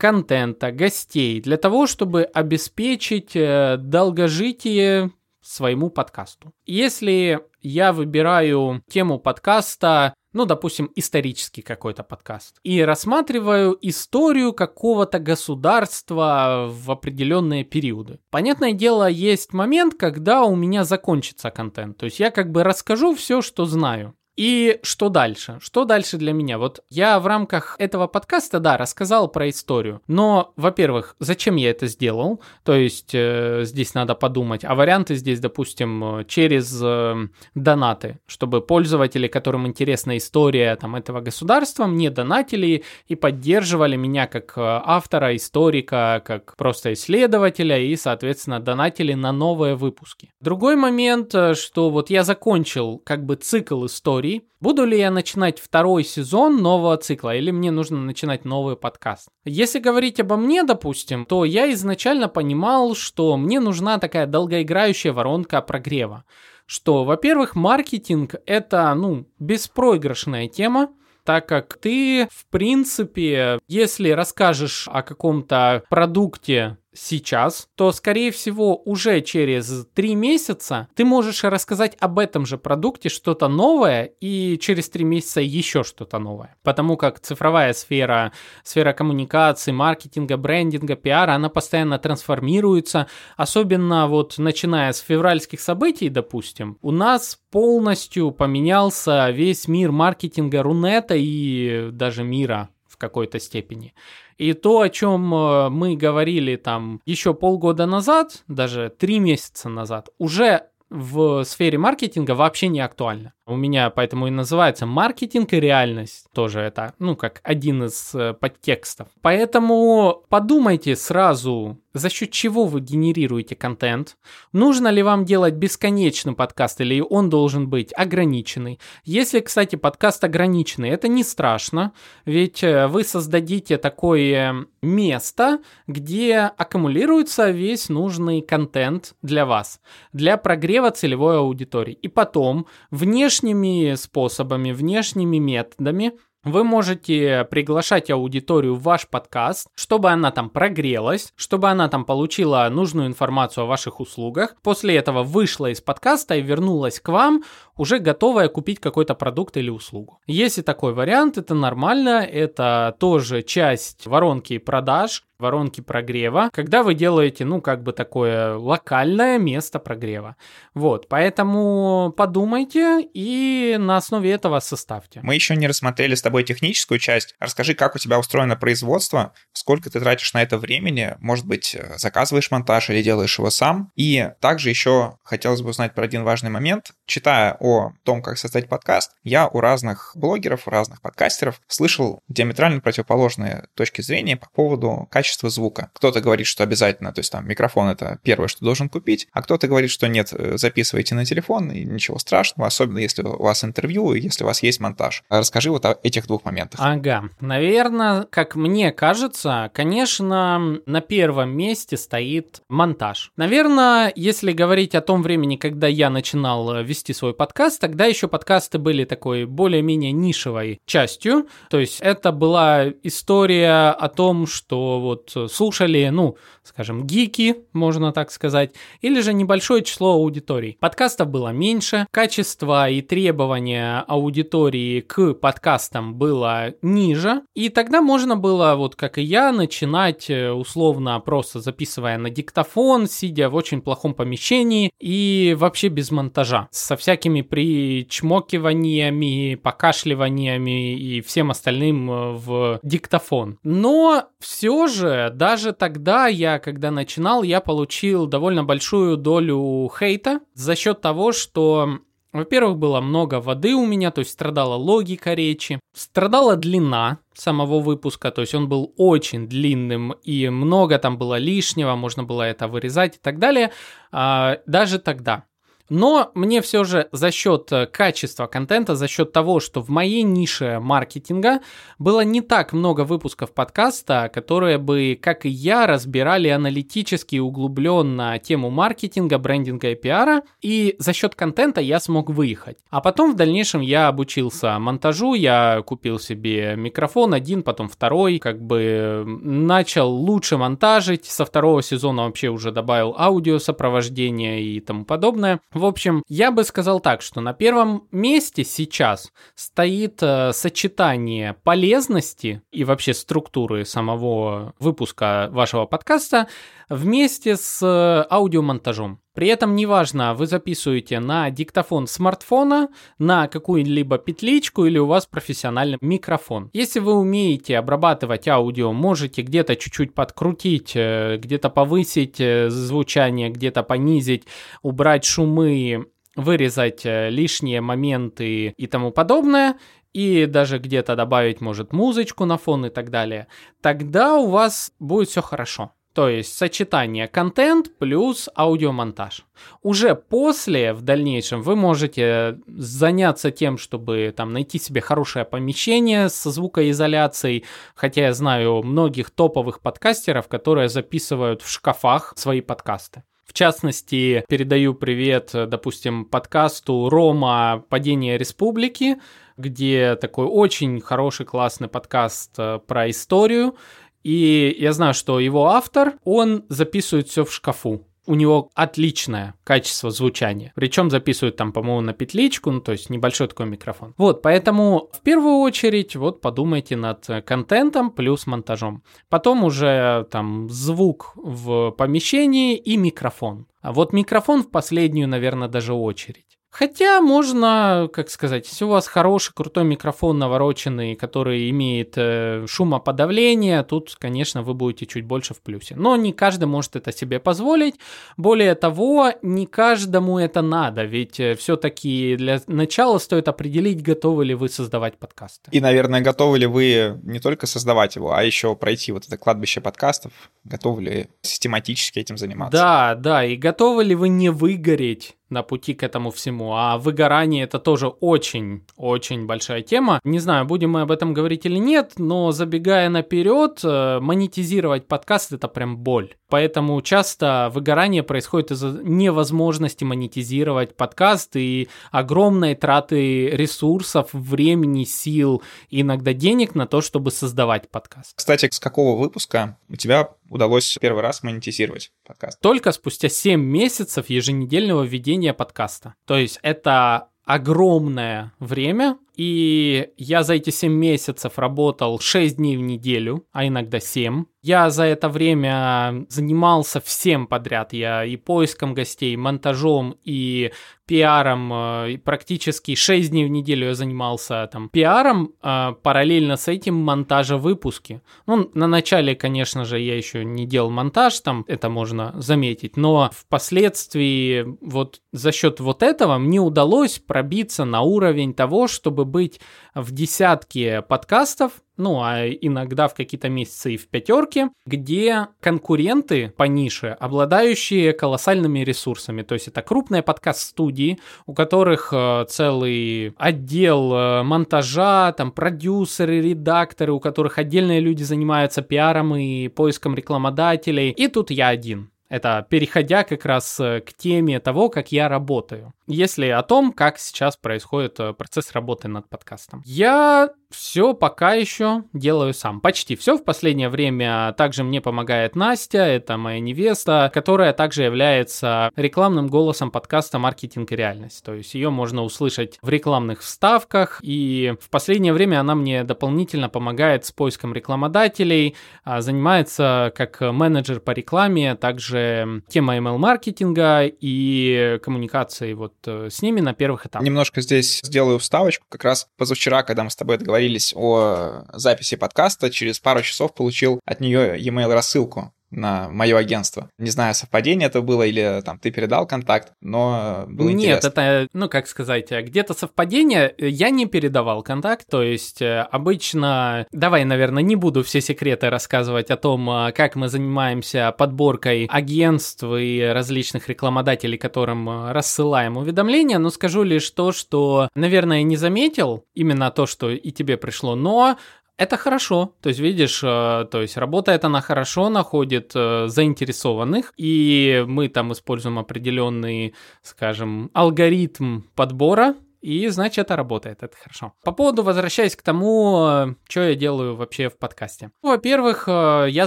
[0.00, 6.52] контента, гостей для того, чтобы обеспечить э, долгожитие своему подкасту.
[6.64, 16.66] Если я выбираю тему подкаста, ну, допустим, исторический какой-то подкаст, и рассматриваю историю какого-то государства
[16.68, 18.20] в определенные периоды.
[18.30, 21.98] Понятное дело, есть момент, когда у меня закончится контент.
[21.98, 24.14] То есть я как бы расскажу все, что знаю.
[24.40, 25.58] И что дальше?
[25.60, 26.56] Что дальше для меня?
[26.56, 30.00] Вот я в рамках этого подкаста, да, рассказал про историю.
[30.06, 32.40] Но, во-первых, зачем я это сделал?
[32.64, 34.64] То есть э, здесь надо подумать.
[34.64, 41.84] А варианты здесь, допустим, через э, донаты, чтобы пользователи, которым интересна история там, этого государства,
[41.84, 49.12] мне донатили и поддерживали меня как э, автора, историка, как просто исследователя и, соответственно, донатили
[49.12, 50.30] на новые выпуски.
[50.40, 54.48] Другой момент, э, что вот я закончил как бы цикл истории, историй.
[54.60, 59.28] Буду ли я начинать второй сезон нового цикла или мне нужно начинать новый подкаст?
[59.44, 65.60] Если говорить обо мне, допустим, то я изначально понимал, что мне нужна такая долгоиграющая воронка
[65.62, 66.24] прогрева.
[66.66, 70.90] Что, во-первых, маркетинг это, ну, беспроигрышная тема,
[71.24, 79.22] так как ты, в принципе, если расскажешь о каком-то продукте сейчас, то, скорее всего, уже
[79.22, 85.04] через три месяца ты можешь рассказать об этом же продукте что-то новое и через три
[85.04, 86.56] месяца еще что-то новое.
[86.62, 88.32] Потому как цифровая сфера,
[88.62, 93.06] сфера коммуникации, маркетинга, брендинга, пиара, она постоянно трансформируется.
[93.36, 101.14] Особенно вот начиная с февральских событий, допустим, у нас полностью поменялся весь мир маркетинга Рунета
[101.16, 103.94] и даже мира в какой-то степени.
[104.40, 110.08] И то, о чем э, мы говорили там еще полгода назад, даже три месяца назад,
[110.16, 113.34] уже в сфере маркетинга вообще не актуально.
[113.50, 116.26] У меня поэтому и называется маркетинг и реальность.
[116.32, 119.08] Тоже это, ну, как один из э, подтекстов.
[119.22, 124.16] Поэтому подумайте сразу, за счет чего вы генерируете контент.
[124.52, 128.78] Нужно ли вам делать бесконечный подкаст или он должен быть ограниченный.
[129.02, 131.92] Если, кстати, подкаст ограниченный, это не страшно,
[132.26, 135.58] ведь э, вы создадите такое место,
[135.88, 139.80] где аккумулируется весь нужный контент для вас,
[140.12, 141.94] для прогрева целевой аудитории.
[141.94, 146.12] И потом внешне внешними способами, внешними методами.
[146.42, 152.66] Вы можете приглашать аудиторию в ваш подкаст, чтобы она там прогрелась, чтобы она там получила
[152.70, 157.44] нужную информацию о ваших услугах, после этого вышла из подкаста и вернулась к вам,
[157.76, 160.18] уже готовая купить какой-то продукт или услугу.
[160.26, 167.44] Если такой вариант, это нормально, это тоже часть воронки продаж, воронки прогрева, когда вы делаете,
[167.44, 170.36] ну, как бы такое локальное место прогрева.
[170.74, 175.20] Вот, поэтому подумайте и на основе этого составьте.
[175.22, 177.34] Мы еще не рассмотрели с тобой техническую часть.
[177.40, 182.50] Расскажи, как у тебя устроено производство, сколько ты тратишь на это времени, может быть, заказываешь
[182.50, 183.90] монтаж или делаешь его сам.
[183.96, 186.92] И также еще хотелось бы узнать про один важный момент.
[187.06, 192.80] Читая о том, как создать подкаст, я у разных блогеров, у разных подкастеров слышал диаметрально
[192.80, 195.90] противоположные точки зрения по поводу качества качество звука.
[195.94, 199.68] Кто-то говорит, что обязательно, то есть там микрофон это первое, что должен купить, а кто-то
[199.68, 204.12] говорит, что нет, э, записывайте на телефон, и ничего страшного, особенно если у вас интервью
[204.12, 205.22] и если у вас есть монтаж.
[205.28, 206.80] Расскажи вот о этих двух моментах.
[206.82, 207.28] Ага.
[207.40, 213.30] Наверное, как мне кажется, конечно, на первом месте стоит монтаж.
[213.36, 218.26] Наверное, если говорить о том времени, когда я начинал э, вести свой подкаст, тогда еще
[218.26, 221.46] подкасты были такой более-менее нишевой частью.
[221.68, 227.56] То есть это была история о том, что вот вот э, слушали, ну, скажем, гики,
[227.72, 230.76] можно так сказать, или же небольшое число аудиторий.
[230.80, 238.74] Подкастов было меньше, качество и требования аудитории к подкастам было ниже, и тогда можно было,
[238.76, 244.14] вот как и я, начинать э, условно просто записывая на диктофон, сидя в очень плохом
[244.14, 253.58] помещении и вообще без монтажа, со всякими причмокиваниями, покашливаниями и всем остальным э, в диктофон.
[253.62, 260.40] Но все же же, даже тогда я, когда начинал, я получил довольно большую долю хейта
[260.54, 262.00] за счет того, что
[262.32, 268.30] во-первых, было много воды у меня, то есть страдала логика речи, страдала длина самого выпуска,
[268.30, 273.16] то есть он был очень длинным и много там было лишнего, можно было это вырезать
[273.16, 273.72] и так далее,
[274.12, 275.44] а, даже тогда.
[275.90, 280.22] Но мне все же за счет э, качества контента, за счет того, что в моей
[280.22, 281.60] нише маркетинга
[281.98, 288.38] было не так много выпусков подкаста, которые бы, как и я, разбирали аналитически и углубленно
[288.38, 292.78] тему маркетинга, брендинга и пиара, и за счет контента я смог выехать.
[292.90, 298.62] А потом в дальнейшем я обучился монтажу, я купил себе микрофон один, потом второй, как
[298.62, 305.60] бы начал лучше монтажить, со второго сезона вообще уже добавил аудио сопровождение и тому подобное.
[305.80, 312.60] В общем, я бы сказал так, что на первом месте сейчас стоит э, сочетание полезности
[312.70, 316.48] и вообще структуры самого выпуска вашего подкаста
[316.90, 319.20] вместе с э, аудиомонтажом.
[319.32, 325.98] При этом неважно, вы записываете на диктофон смартфона, на какую-либо петличку или у вас профессиональный
[326.00, 326.68] микрофон.
[326.72, 333.84] Если вы умеете обрабатывать аудио, можете где-то чуть-чуть подкрутить, э, где-то повысить э, звучание, где-то
[333.84, 334.44] понизить,
[334.82, 339.76] убрать шумы, вырезать лишние моменты и тому подобное,
[340.12, 343.46] и даже где-то добавить, может, музычку на фон и так далее,
[343.80, 345.92] тогда у вас будет все хорошо.
[346.12, 349.44] То есть сочетание контент плюс аудиомонтаж.
[349.82, 356.50] Уже после, в дальнейшем, вы можете заняться тем, чтобы там найти себе хорошее помещение со
[356.50, 357.64] звукоизоляцией.
[357.94, 363.22] Хотя я знаю многих топовых подкастеров, которые записывают в шкафах свои подкасты.
[363.50, 369.16] В частности, передаю привет, допустим, подкасту Рома «Падение республики»,
[369.56, 373.76] где такой очень хороший, классный подкаст э, про историю.
[374.22, 378.06] И я знаю, что его автор, он записывает все в шкафу.
[378.26, 380.72] У него отличное качество звучания.
[380.76, 384.14] Причем записывают там, по-моему, на петличку, ну то есть небольшой такой микрофон.
[384.18, 389.02] Вот, поэтому в первую очередь вот подумайте над контентом плюс монтажом.
[389.30, 393.66] Потом уже там звук в помещении и микрофон.
[393.80, 396.59] А вот микрофон в последнюю, наверное, даже очередь.
[396.70, 403.82] Хотя можно, как сказать, если у вас хороший, крутой микрофон навороченный, который имеет э, шумоподавление,
[403.82, 405.96] тут, конечно, вы будете чуть больше в плюсе.
[405.96, 407.96] Но не каждый может это себе позволить.
[408.36, 414.54] Более того, не каждому это надо, ведь э, все-таки для начала стоит определить, готовы ли
[414.54, 415.70] вы создавать подкасты.
[415.72, 419.80] И, наверное, готовы ли вы не только создавать его, а еще пройти вот это кладбище
[419.80, 422.78] подкастов, готовы ли систематически этим заниматься.
[422.78, 426.74] Да, да, и готовы ли вы не выгореть на пути к этому всему.
[426.74, 430.20] А выгорание это тоже очень-очень большая тема.
[430.24, 435.52] Не знаю, будем мы об этом говорить или нет, но забегая наперед, э, монетизировать подкаст
[435.52, 436.34] это прям боль.
[436.50, 446.32] Поэтому часто выгорание происходит из-за невозможности монетизировать подкаст и огромной траты ресурсов, времени, сил, иногда
[446.32, 448.32] денег на то, чтобы создавать подкаст.
[448.34, 452.60] Кстати, с какого выпуска у тебя удалось первый раз монетизировать подкаст?
[452.60, 456.14] Только спустя 7 месяцев еженедельного ведения подкаста.
[456.26, 462.82] То есть это огромное время, и я за эти 7 месяцев работал 6 дней в
[462.82, 464.44] неделю, а иногда 7.
[464.62, 467.94] Я за это время занимался всем подряд.
[467.94, 470.72] Я и поиском гостей, и монтажом, и
[471.06, 471.72] пиаром.
[471.72, 476.94] Э, и практически 6 дней в неделю я занимался там пиаром, а параллельно с этим
[476.96, 478.20] монтажа выпуски.
[478.46, 483.30] Ну, на начале, конечно же, я еще не делал монтаж, там это можно заметить, но
[483.32, 489.60] впоследствии вот за счет вот этого мне удалось пробиться на уровень того, чтобы быть
[489.94, 496.64] в десятке подкастов, ну а иногда в какие-то месяцы и в пятерке, где конкуренты по
[496.64, 499.42] нише, обладающие колоссальными ресурсами.
[499.42, 507.12] То есть это крупные подкаст-студии, у которых э, целый отдел э, монтажа, там продюсеры, редакторы,
[507.12, 511.10] у которых отдельные люди занимаются пиаром и поиском рекламодателей.
[511.10, 512.09] И тут я один.
[512.30, 515.92] Это переходя как раз э, к теме того, как я работаю.
[516.06, 519.82] Если о том, как сейчас происходит э, процесс работы над подкастом.
[519.84, 522.80] Я все пока еще делаю сам.
[522.80, 523.36] Почти все.
[523.36, 529.90] В последнее время также мне помогает Настя, это моя невеста, которая также является рекламным голосом
[529.90, 531.44] подкаста «Маркетинг и реальность».
[531.44, 536.68] То есть ее можно услышать в рекламных вставках, и в последнее время она мне дополнительно
[536.68, 542.19] помогает с поиском рекламодателей, а, занимается как менеджер по рекламе, также
[542.68, 547.24] тема email-маркетинга и коммуникации вот э, с ними на первых этапах.
[547.24, 548.86] Немножко здесь сделаю вставочку.
[548.88, 554.00] Как раз позавчера, когда мы с тобой договорились о записи подкаста, через пару часов получил
[554.04, 556.90] от нее e-mail рассылку на мое агентство.
[556.98, 561.08] Не знаю, совпадение это было или там ты передал контакт, но было Нет, интересно.
[561.08, 563.54] это, ну как сказать, где-то совпадение.
[563.58, 566.86] Я не передавал контакт, то есть э, обычно...
[566.92, 572.64] Давай, наверное, не буду все секреты рассказывать о том, э, как мы занимаемся подборкой агентств
[572.64, 579.24] и различных рекламодателей, которым э, рассылаем уведомления, но скажу лишь то, что, наверное, не заметил
[579.34, 581.36] именно то, что и тебе пришло, но
[581.76, 582.54] это хорошо.
[582.60, 588.32] То есть, видишь, э, то есть работает она хорошо, находит э, заинтересованных, и мы там
[588.32, 594.32] используем определенный, скажем, алгоритм подбора и значит это работает, это хорошо.
[594.44, 598.10] По поводу, возвращаясь к тому, э, что я делаю вообще в подкасте.
[598.22, 599.46] Во-первых, я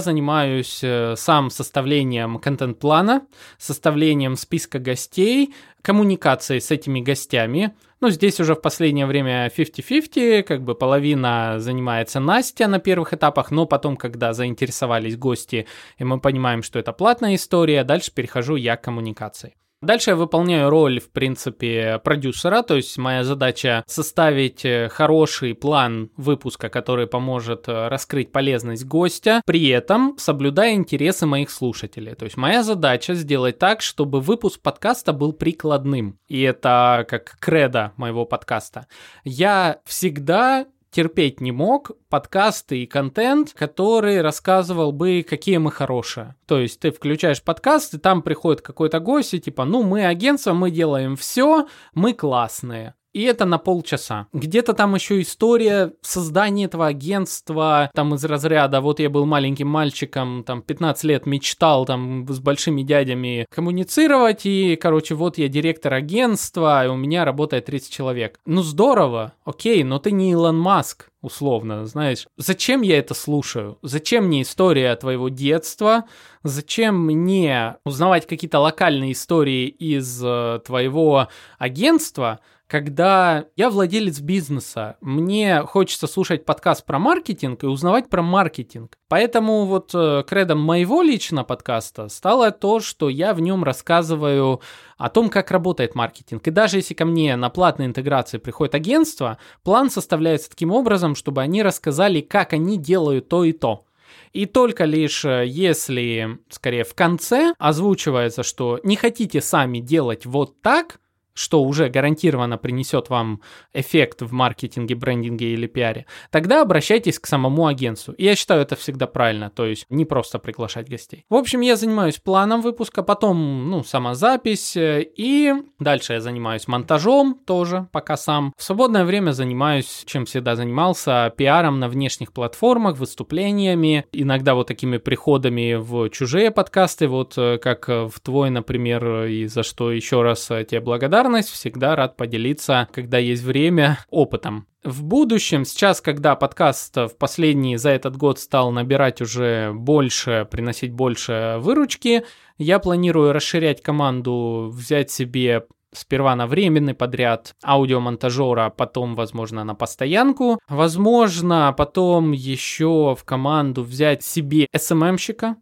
[0.00, 0.82] занимаюсь
[1.16, 3.26] сам составлением контент-плана,
[3.58, 10.62] составлением списка гостей, коммуникацией с этими гостями, ну, здесь уже в последнее время 50-50, как
[10.62, 16.62] бы половина занимается Настя на первых этапах, но потом, когда заинтересовались гости, и мы понимаем,
[16.62, 19.54] что это платная история, дальше перехожу я к коммуникации.
[19.84, 26.10] Дальше я выполняю роль, в принципе, продюсера, то есть моя задача составить э, хороший план
[26.16, 32.14] выпуска, который поможет э, раскрыть полезность гостя, при этом соблюдая интересы моих слушателей.
[32.14, 36.18] То есть моя задача сделать так, чтобы выпуск подкаста был прикладным.
[36.28, 38.86] И это как кредо моего подкаста.
[39.24, 46.36] Я всегда терпеть не мог подкасты и контент, который рассказывал бы, какие мы хорошие.
[46.46, 50.52] То есть ты включаешь подкаст, и там приходит какой-то гость, и типа, ну, мы агентство,
[50.52, 54.26] мы делаем все, мы классные и это на полчаса.
[54.32, 60.42] Где-то там еще история создания этого агентства, там из разряда, вот я был маленьким мальчиком,
[60.44, 66.84] там 15 лет мечтал там с большими дядями коммуницировать, и, короче, вот я директор агентства,
[66.84, 68.40] и у меня работает 30 человек.
[68.44, 72.26] Ну здорово, окей, но ты не Илон Маск, условно, знаешь.
[72.36, 73.78] Зачем я это слушаю?
[73.82, 76.04] Зачем мне история твоего детства?
[76.42, 82.40] Зачем мне узнавать какие-то локальные истории из э, твоего агентства?
[82.66, 88.98] Когда я владелец бизнеса, мне хочется слушать подкаст про маркетинг и узнавать про маркетинг.
[89.08, 94.60] Поэтому вот э, кредом моего личного подкаста стало то, что я в нем рассказываю
[94.96, 96.46] о том, как работает маркетинг.
[96.48, 101.42] И даже если ко мне на платной интеграции приходит агентство, план составляется таким образом, чтобы
[101.42, 103.84] они рассказали, как они делают то и то.
[104.32, 110.60] И только лишь э, если, скорее, в конце озвучивается, что не хотите сами делать вот
[110.60, 110.98] так,
[111.34, 117.66] что уже гарантированно принесет вам эффект в маркетинге, брендинге или пиаре, тогда обращайтесь к самому
[117.66, 118.14] агентству.
[118.14, 121.24] И я считаю это всегда правильно, то есть не просто приглашать гостей.
[121.28, 126.68] В общем, я занимаюсь планом выпуска, потом, ну, сама запись, э, и дальше я занимаюсь
[126.68, 128.52] монтажом тоже, пока сам.
[128.56, 134.98] В свободное время занимаюсь, чем всегда занимался, пиаром на внешних платформах, выступлениями, иногда вот такими
[134.98, 140.50] приходами в чужие подкасты, вот э, как в твой, например, и за что еще раз
[140.50, 140.80] э, тебе
[141.24, 144.66] благодарность, всегда рад поделиться, когда есть время, опытом.
[144.82, 150.92] В будущем, сейчас, когда подкаст в последний за этот год стал набирать уже больше, приносить
[150.92, 152.24] больше выручки,
[152.58, 155.64] я планирую расширять команду, взять себе
[155.94, 160.58] сперва на временный подряд аудиомонтажера, потом, возможно, на постоянку.
[160.68, 165.56] Возможно, потом еще в команду взять себе SMM-щика.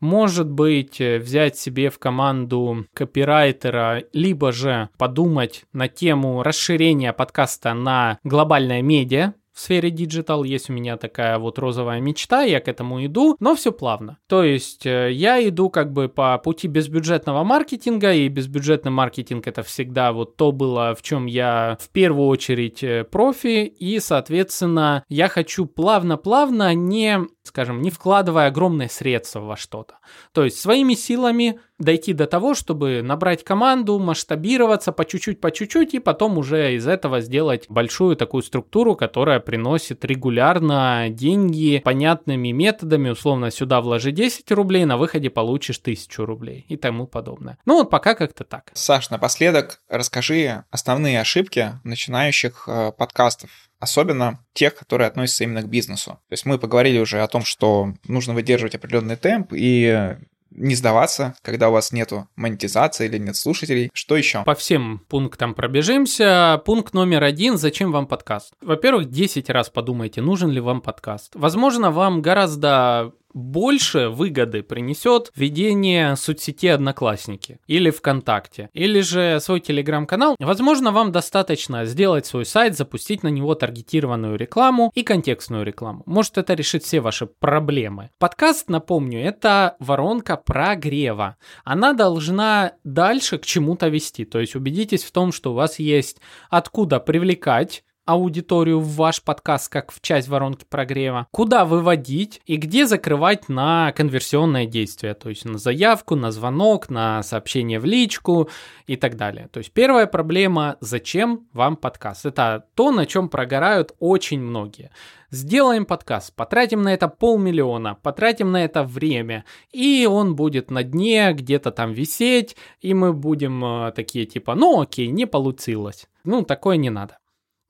[0.00, 7.74] Может быть, э, взять себе в команду копирайтера, либо же подумать на тему расширения подкаста
[7.74, 12.68] на глобальное медиа, в сфере диджитал, есть у меня такая вот розовая мечта, я к
[12.68, 14.18] этому иду, но все плавно.
[14.28, 19.64] То есть э, я иду как бы по пути безбюджетного маркетинга, и безбюджетный маркетинг это
[19.64, 25.26] всегда вот то было, в чем я в первую очередь э, профи, и, соответственно, я
[25.26, 29.96] хочу плавно-плавно, не, скажем, не вкладывая огромные средства во что-то.
[30.32, 35.94] То есть своими силами дойти до того, чтобы набрать команду, масштабироваться по чуть-чуть, по чуть-чуть,
[35.94, 43.10] и потом уже из этого сделать большую такую структуру, которая приносит регулярно деньги понятными методами,
[43.10, 47.58] условно, сюда вложи 10 рублей, на выходе получишь 1000 рублей и тому подобное.
[47.64, 48.70] Ну вот пока как-то так.
[48.74, 56.10] Саш, напоследок расскажи основные ошибки начинающих э, подкастов особенно тех, которые относятся именно к бизнесу.
[56.10, 60.16] То есть мы поговорили уже о том, что нужно выдерживать определенный темп и
[60.50, 63.90] не сдаваться, когда у вас нету монетизации или нет слушателей.
[63.92, 64.42] Что еще?
[64.44, 66.60] По всем пунктам пробежимся.
[66.64, 67.58] Пункт номер один.
[67.58, 68.54] Зачем вам подкаст?
[68.60, 71.32] Во-первых, 10 раз подумайте, нужен ли вам подкаст.
[71.34, 80.36] Возможно, вам гораздо больше выгоды принесет ведение соцсети Одноклассники или ВКонтакте, или же свой телеграм-канал.
[80.38, 86.02] Возможно, вам достаточно сделать свой сайт, запустить на него таргетированную рекламу и контекстную рекламу.
[86.06, 88.10] Может, это решит все ваши проблемы.
[88.18, 91.36] Подкаст, напомню, это воронка прогрева.
[91.64, 94.24] Она должна дальше к чему-то вести.
[94.24, 96.18] То есть убедитесь в том, что у вас есть
[96.50, 102.86] откуда привлекать аудиторию в ваш подкаст как в часть воронки прогрева, куда выводить и где
[102.86, 108.48] закрывать на конверсионное действие, то есть на заявку, на звонок, на сообщение в личку
[108.86, 109.48] и так далее.
[109.52, 112.24] То есть первая проблема, зачем вам подкаст?
[112.24, 114.90] Это то, на чем прогорают очень многие.
[115.30, 121.34] Сделаем подкаст, потратим на это полмиллиона, потратим на это время, и он будет на дне
[121.34, 126.06] где-то там висеть, и мы будем э, такие типа, ну окей, не получилось.
[126.24, 127.18] Ну, такое не надо.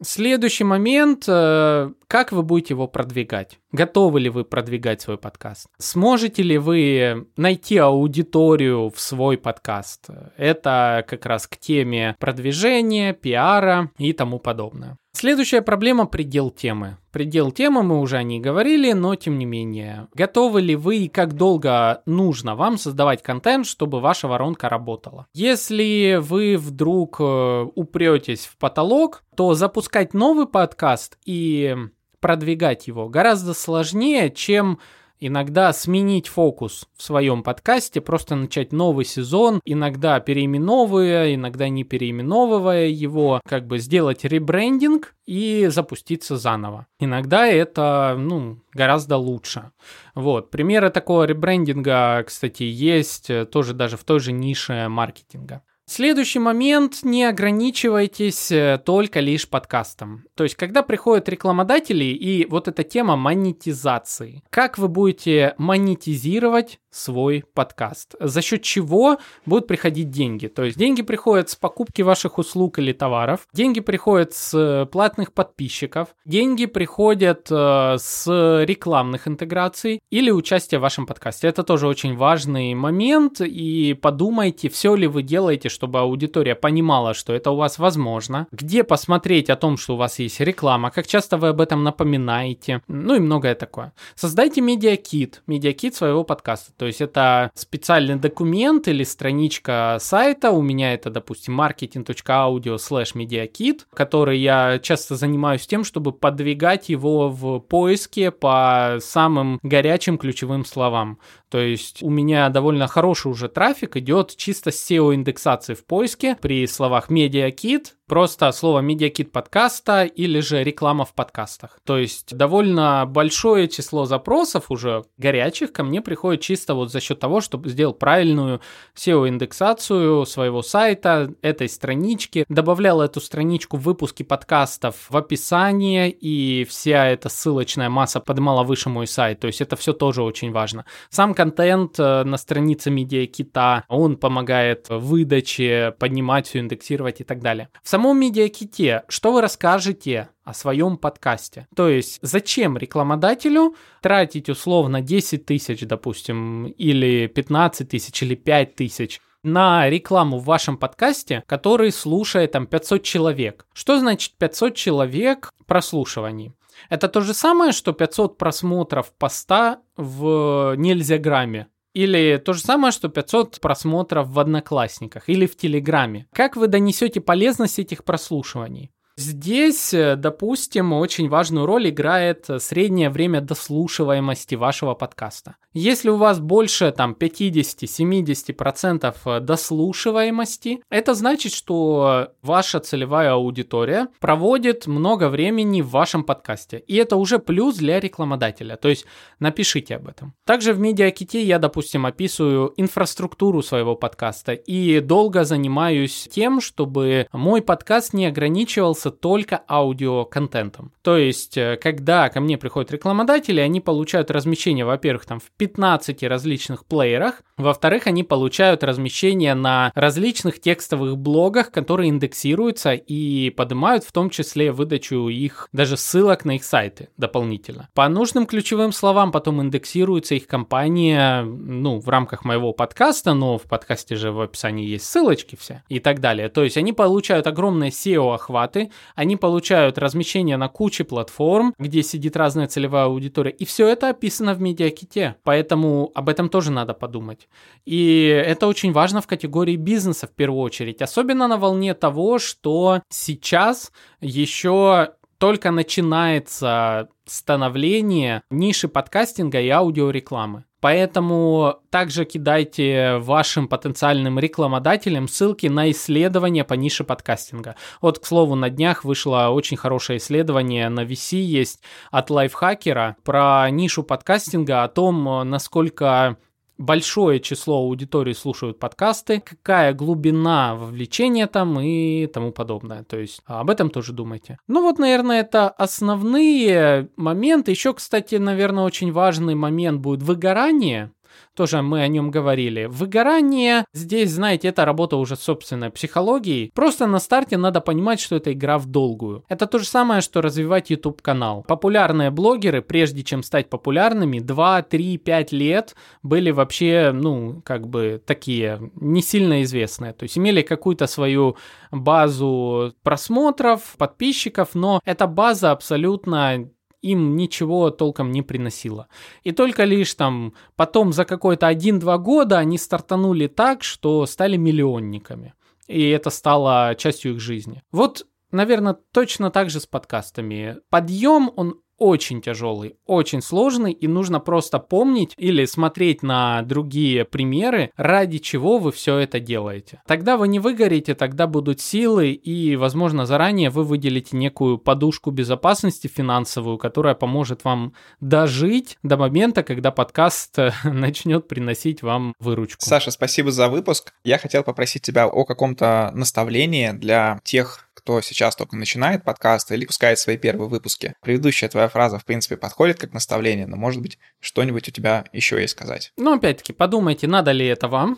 [0.00, 3.58] Следующий момент, э, как вы будете его продвигать?
[3.72, 5.66] Готовы ли вы продвигать свой подкаст?
[5.78, 10.06] Сможете ли вы найти аудиторию в свой подкаст?
[10.36, 14.98] Это как раз к теме продвижения, пиара и тому подобное.
[15.12, 16.98] Следующая проблема– предел темы.
[17.10, 20.06] Предел темы, мы уже о ней говорили, но тем не менее.
[20.14, 25.26] Готовы ли вы и как долго нужно вам создавать контент, чтобы ваша воронка работала?
[25.34, 31.74] Если вы вдруг э, упретесь в потолок, то запускать новый подкаст и
[32.20, 34.78] продвигать его гораздо сложнее, чем
[35.20, 42.86] иногда сменить фокус в своем подкасте, просто начать новый сезон, иногда переименовывая, иногда не переименовывая
[42.86, 46.86] его, как бы сделать ребрендинг и запуститься заново.
[47.00, 49.72] Иногда это, ну, гораздо лучше.
[50.14, 50.50] Вот.
[50.50, 55.62] Примеры такого ребрендинга, кстати, есть тоже даже в той же нише маркетинга.
[55.88, 60.26] Следующий момент, не ограничивайтесь э, только лишь подкастом.
[60.34, 67.44] То есть, когда приходят рекламодатели и вот эта тема монетизации, как вы будете монетизировать свой
[67.54, 68.14] подкаст.
[68.20, 70.46] За счет чего будут приходить деньги?
[70.46, 75.32] То есть деньги приходят с покупки ваших услуг или товаров, деньги приходят с э, платных
[75.32, 78.26] подписчиков, деньги приходят э, с
[78.64, 81.48] рекламных интеграций или участия в вашем подкасте.
[81.48, 87.32] Это тоже очень важный момент и подумайте, все ли вы делаете, чтобы аудитория понимала, что
[87.32, 91.36] это у вас возможно, где посмотреть о том, что у вас есть реклама, как часто
[91.36, 93.92] вы об этом напоминаете, ну и многое такое.
[94.14, 96.72] Создайте медиакит, медиакит своего подкаста.
[96.76, 100.50] То есть это специальный документ или страничка сайта.
[100.50, 107.28] У меня это, допустим, marketing.audio slash mediakit, который я часто занимаюсь тем, чтобы подвигать его
[107.28, 111.18] в поиске по самым горячим ключевым словам.
[111.50, 116.66] То есть у меня довольно хороший уже трафик идет чисто с SEO-индексации в поиске при
[116.66, 121.78] словах MediaKit, просто слово медиакит подкаста или же реклама в подкастах.
[121.84, 127.20] То есть довольно большое число запросов уже горячих ко мне приходит чисто вот за счет
[127.20, 128.60] того, чтобы сделал правильную
[128.96, 137.06] SEO-индексацию своего сайта, этой странички, добавлял эту страничку в выпуски подкастов в описание, и вся
[137.06, 139.40] эта ссылочная масса поднимала выше мой сайт.
[139.40, 140.86] То есть это все тоже очень важно.
[141.10, 147.68] Сам контент э, на странице медиакита, он помогает выдаче, поднимать все, индексировать и так далее.
[147.80, 151.68] В самом медиаките, что вы расскажете о своем подкасте.
[151.76, 159.20] То есть, зачем рекламодателю тратить условно 10 тысяч, допустим, или 15 тысяч, или 5 тысяч
[159.44, 163.64] на рекламу в вашем подкасте, который слушает там 500 человек.
[163.72, 166.52] Что значит 500 человек прослушиваний?
[166.88, 171.68] Это то же самое, что 500 просмотров поста в нельзя грамме.
[171.94, 176.26] Или то же самое, что 500 просмотров в Одноклассниках или в Телеграме.
[176.32, 178.92] Как вы донесете полезность этих прослушиваний?
[179.18, 185.56] Здесь, э, допустим, очень важную роль играет среднее время дослушиваемости вашего подкаста.
[185.72, 194.86] Если у вас больше там 50-70% э, дослушиваемости, это значит, что ваша целевая аудитория проводит
[194.86, 196.78] много времени в вашем подкасте.
[196.86, 198.76] И это уже плюс для рекламодателя.
[198.76, 199.04] То есть
[199.40, 200.32] напишите об этом.
[200.44, 207.62] Также в медиаките я, допустим, описываю инфраструктуру своего подкаста и долго занимаюсь тем, чтобы мой
[207.62, 210.92] подкаст не ограничивался заниматься только аудиоконтентом.
[211.02, 216.22] То есть, э, когда ко мне приходят рекламодатели, они получают размещение, во-первых, там в 15
[216.24, 224.12] различных плеерах, во-вторых, они получают размещение на различных текстовых блогах, которые индексируются и поднимают в
[224.12, 227.88] том числе выдачу их, даже ссылок на их сайты дополнительно.
[227.94, 233.62] По нужным ключевым словам потом индексируется их компания, ну, в рамках моего подкаста, но в
[233.62, 236.48] подкасте же в описании есть ссылочки все и так далее.
[236.48, 242.66] То есть они получают огромные SEO-охваты, они получают размещение на куче платформ, где сидит разная
[242.66, 247.48] целевая аудитория, и все это описано в медиаките, поэтому об этом тоже надо подумать.
[247.84, 253.02] И это очень важно в категории бизнеса в первую очередь, особенно на волне того, что
[253.10, 260.64] сейчас еще только начинается становление ниши подкастинга и аудиорекламы.
[260.80, 267.74] Поэтому также кидайте вашим потенциальным рекламодателям ссылки на исследования по нише подкастинга.
[268.00, 273.68] Вот, к слову, на днях вышло очень хорошее исследование на VC есть от лайфхакера про
[273.70, 276.36] нишу подкастинга, о том, насколько
[276.78, 283.02] большое число аудитории слушают подкасты, какая глубина вовлечения там и тому подобное.
[283.02, 284.58] То есть об этом тоже думайте.
[284.68, 287.72] Ну вот, наверное, это основные моменты.
[287.72, 291.12] Еще, кстати, наверное, очень важный момент будет выгорание
[291.54, 292.86] тоже мы о нем говорили.
[292.86, 296.70] Выгорание, здесь, знаете, это работа уже собственной психологией.
[296.74, 299.44] Просто на старте надо понимать, что это игра в долгую.
[299.48, 301.64] Это то же самое, что развивать YouTube канал.
[301.66, 308.22] Популярные блогеры, прежде чем стать популярными, 2, 3, 5 лет были вообще, ну, как бы
[308.24, 310.12] такие, не сильно известные.
[310.12, 311.56] То есть имели какую-то свою
[311.90, 316.68] базу просмотров, подписчиков, но эта база абсолютно
[317.02, 319.08] им ничего толком не приносило.
[319.44, 325.54] И только лишь там потом за какой-то 1-2 года они стартанули так, что стали миллионниками.
[325.86, 327.82] И это стало частью их жизни.
[327.92, 330.76] Вот, наверное, точно так же с подкастами.
[330.90, 337.90] Подъем, он очень тяжелый, очень сложный, и нужно просто помнить или смотреть на другие примеры,
[337.96, 340.00] ради чего вы все это делаете.
[340.06, 346.06] Тогда вы не выгорите, тогда будут силы, и, возможно, заранее вы выделите некую подушку безопасности
[346.06, 352.80] финансовую, которая поможет вам дожить до момента, когда подкаст начнет приносить вам выручку.
[352.80, 354.12] Саша, спасибо за выпуск.
[354.24, 359.84] Я хотел попросить тебя о каком-то наставлении для тех кто сейчас только начинает подкасты или
[359.84, 361.12] пускает свои первые выпуски.
[361.20, 365.60] Предыдущая твоя фраза, в принципе, подходит как наставление, но, может быть, что-нибудь у тебя еще
[365.60, 366.10] есть сказать.
[366.16, 368.16] Ну, опять-таки, подумайте, надо ли это вам.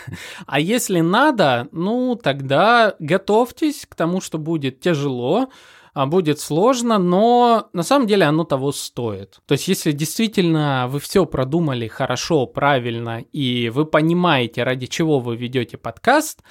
[0.46, 5.48] а если надо, ну, тогда готовьтесь к тому, что будет тяжело,
[5.94, 9.38] а будет сложно, но на самом деле оно того стоит.
[9.46, 15.34] То есть, если действительно вы все продумали хорошо, правильно, и вы понимаете, ради чего вы
[15.34, 16.42] ведете подкаст,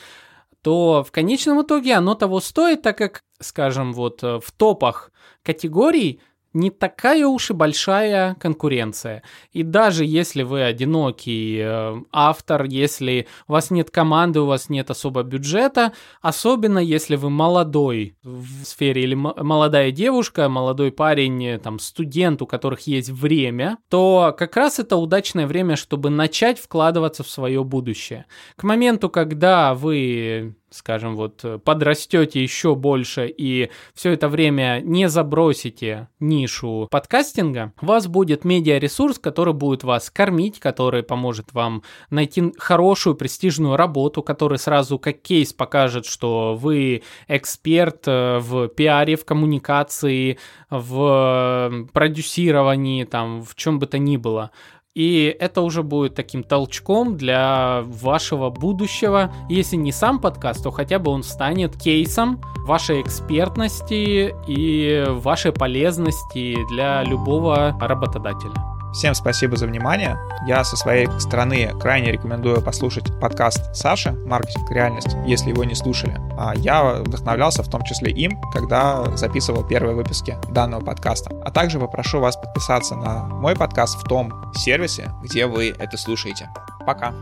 [0.62, 5.12] то в конечном итоге оно того стоит, так как, скажем, вот э, в топах
[5.44, 6.22] категорий
[6.60, 9.24] не такая уж и большая конкуренция.
[9.52, 14.92] И даже если вы одинокий э, автор, если у вас нет команды, у вас нет
[14.92, 21.80] особо бюджета, особенно если вы молодой в сфере или молодая девушка, молодой парень, э, там,
[21.80, 27.30] студент, у которых есть время, то как раз это удачное время, чтобы начать вкладываться в
[27.30, 28.26] свое будущее.
[28.56, 35.10] К моменту, когда вы скажем, вот э, подрастете еще больше и все это время не
[35.10, 42.54] забросите нишу подкастинга, у вас будет медиаресурс, который будет вас кормить, который поможет вам найти
[42.58, 49.26] хорошую престижную работу, который сразу как кейс покажет, что вы эксперт э, в пиаре, в
[49.26, 50.38] коммуникации,
[50.70, 54.52] в э, продюсировании, там, в чем бы то ни было.
[54.96, 59.32] И это уже будет таким толчком для вашего будущего.
[59.50, 66.58] Если не сам подкаст, то хотя бы он станет кейсом вашей экспертности и вашей полезности
[66.70, 68.79] для любого работодателя.
[68.94, 70.18] Всем спасибо за внимание.
[70.48, 74.70] Я со своей стороны крайне рекомендую послушать подкаст Саши «Маркетинг.
[74.72, 76.18] Реальность», если его не слушали.
[76.38, 81.30] А я вдохновлялся в том числе им, когда записывал первые выпуски данного подкаста.
[81.46, 86.50] А также попрошу вас подписаться на мой подкаст в том сервисе, где вы это слушаете.
[86.86, 87.14] Пока!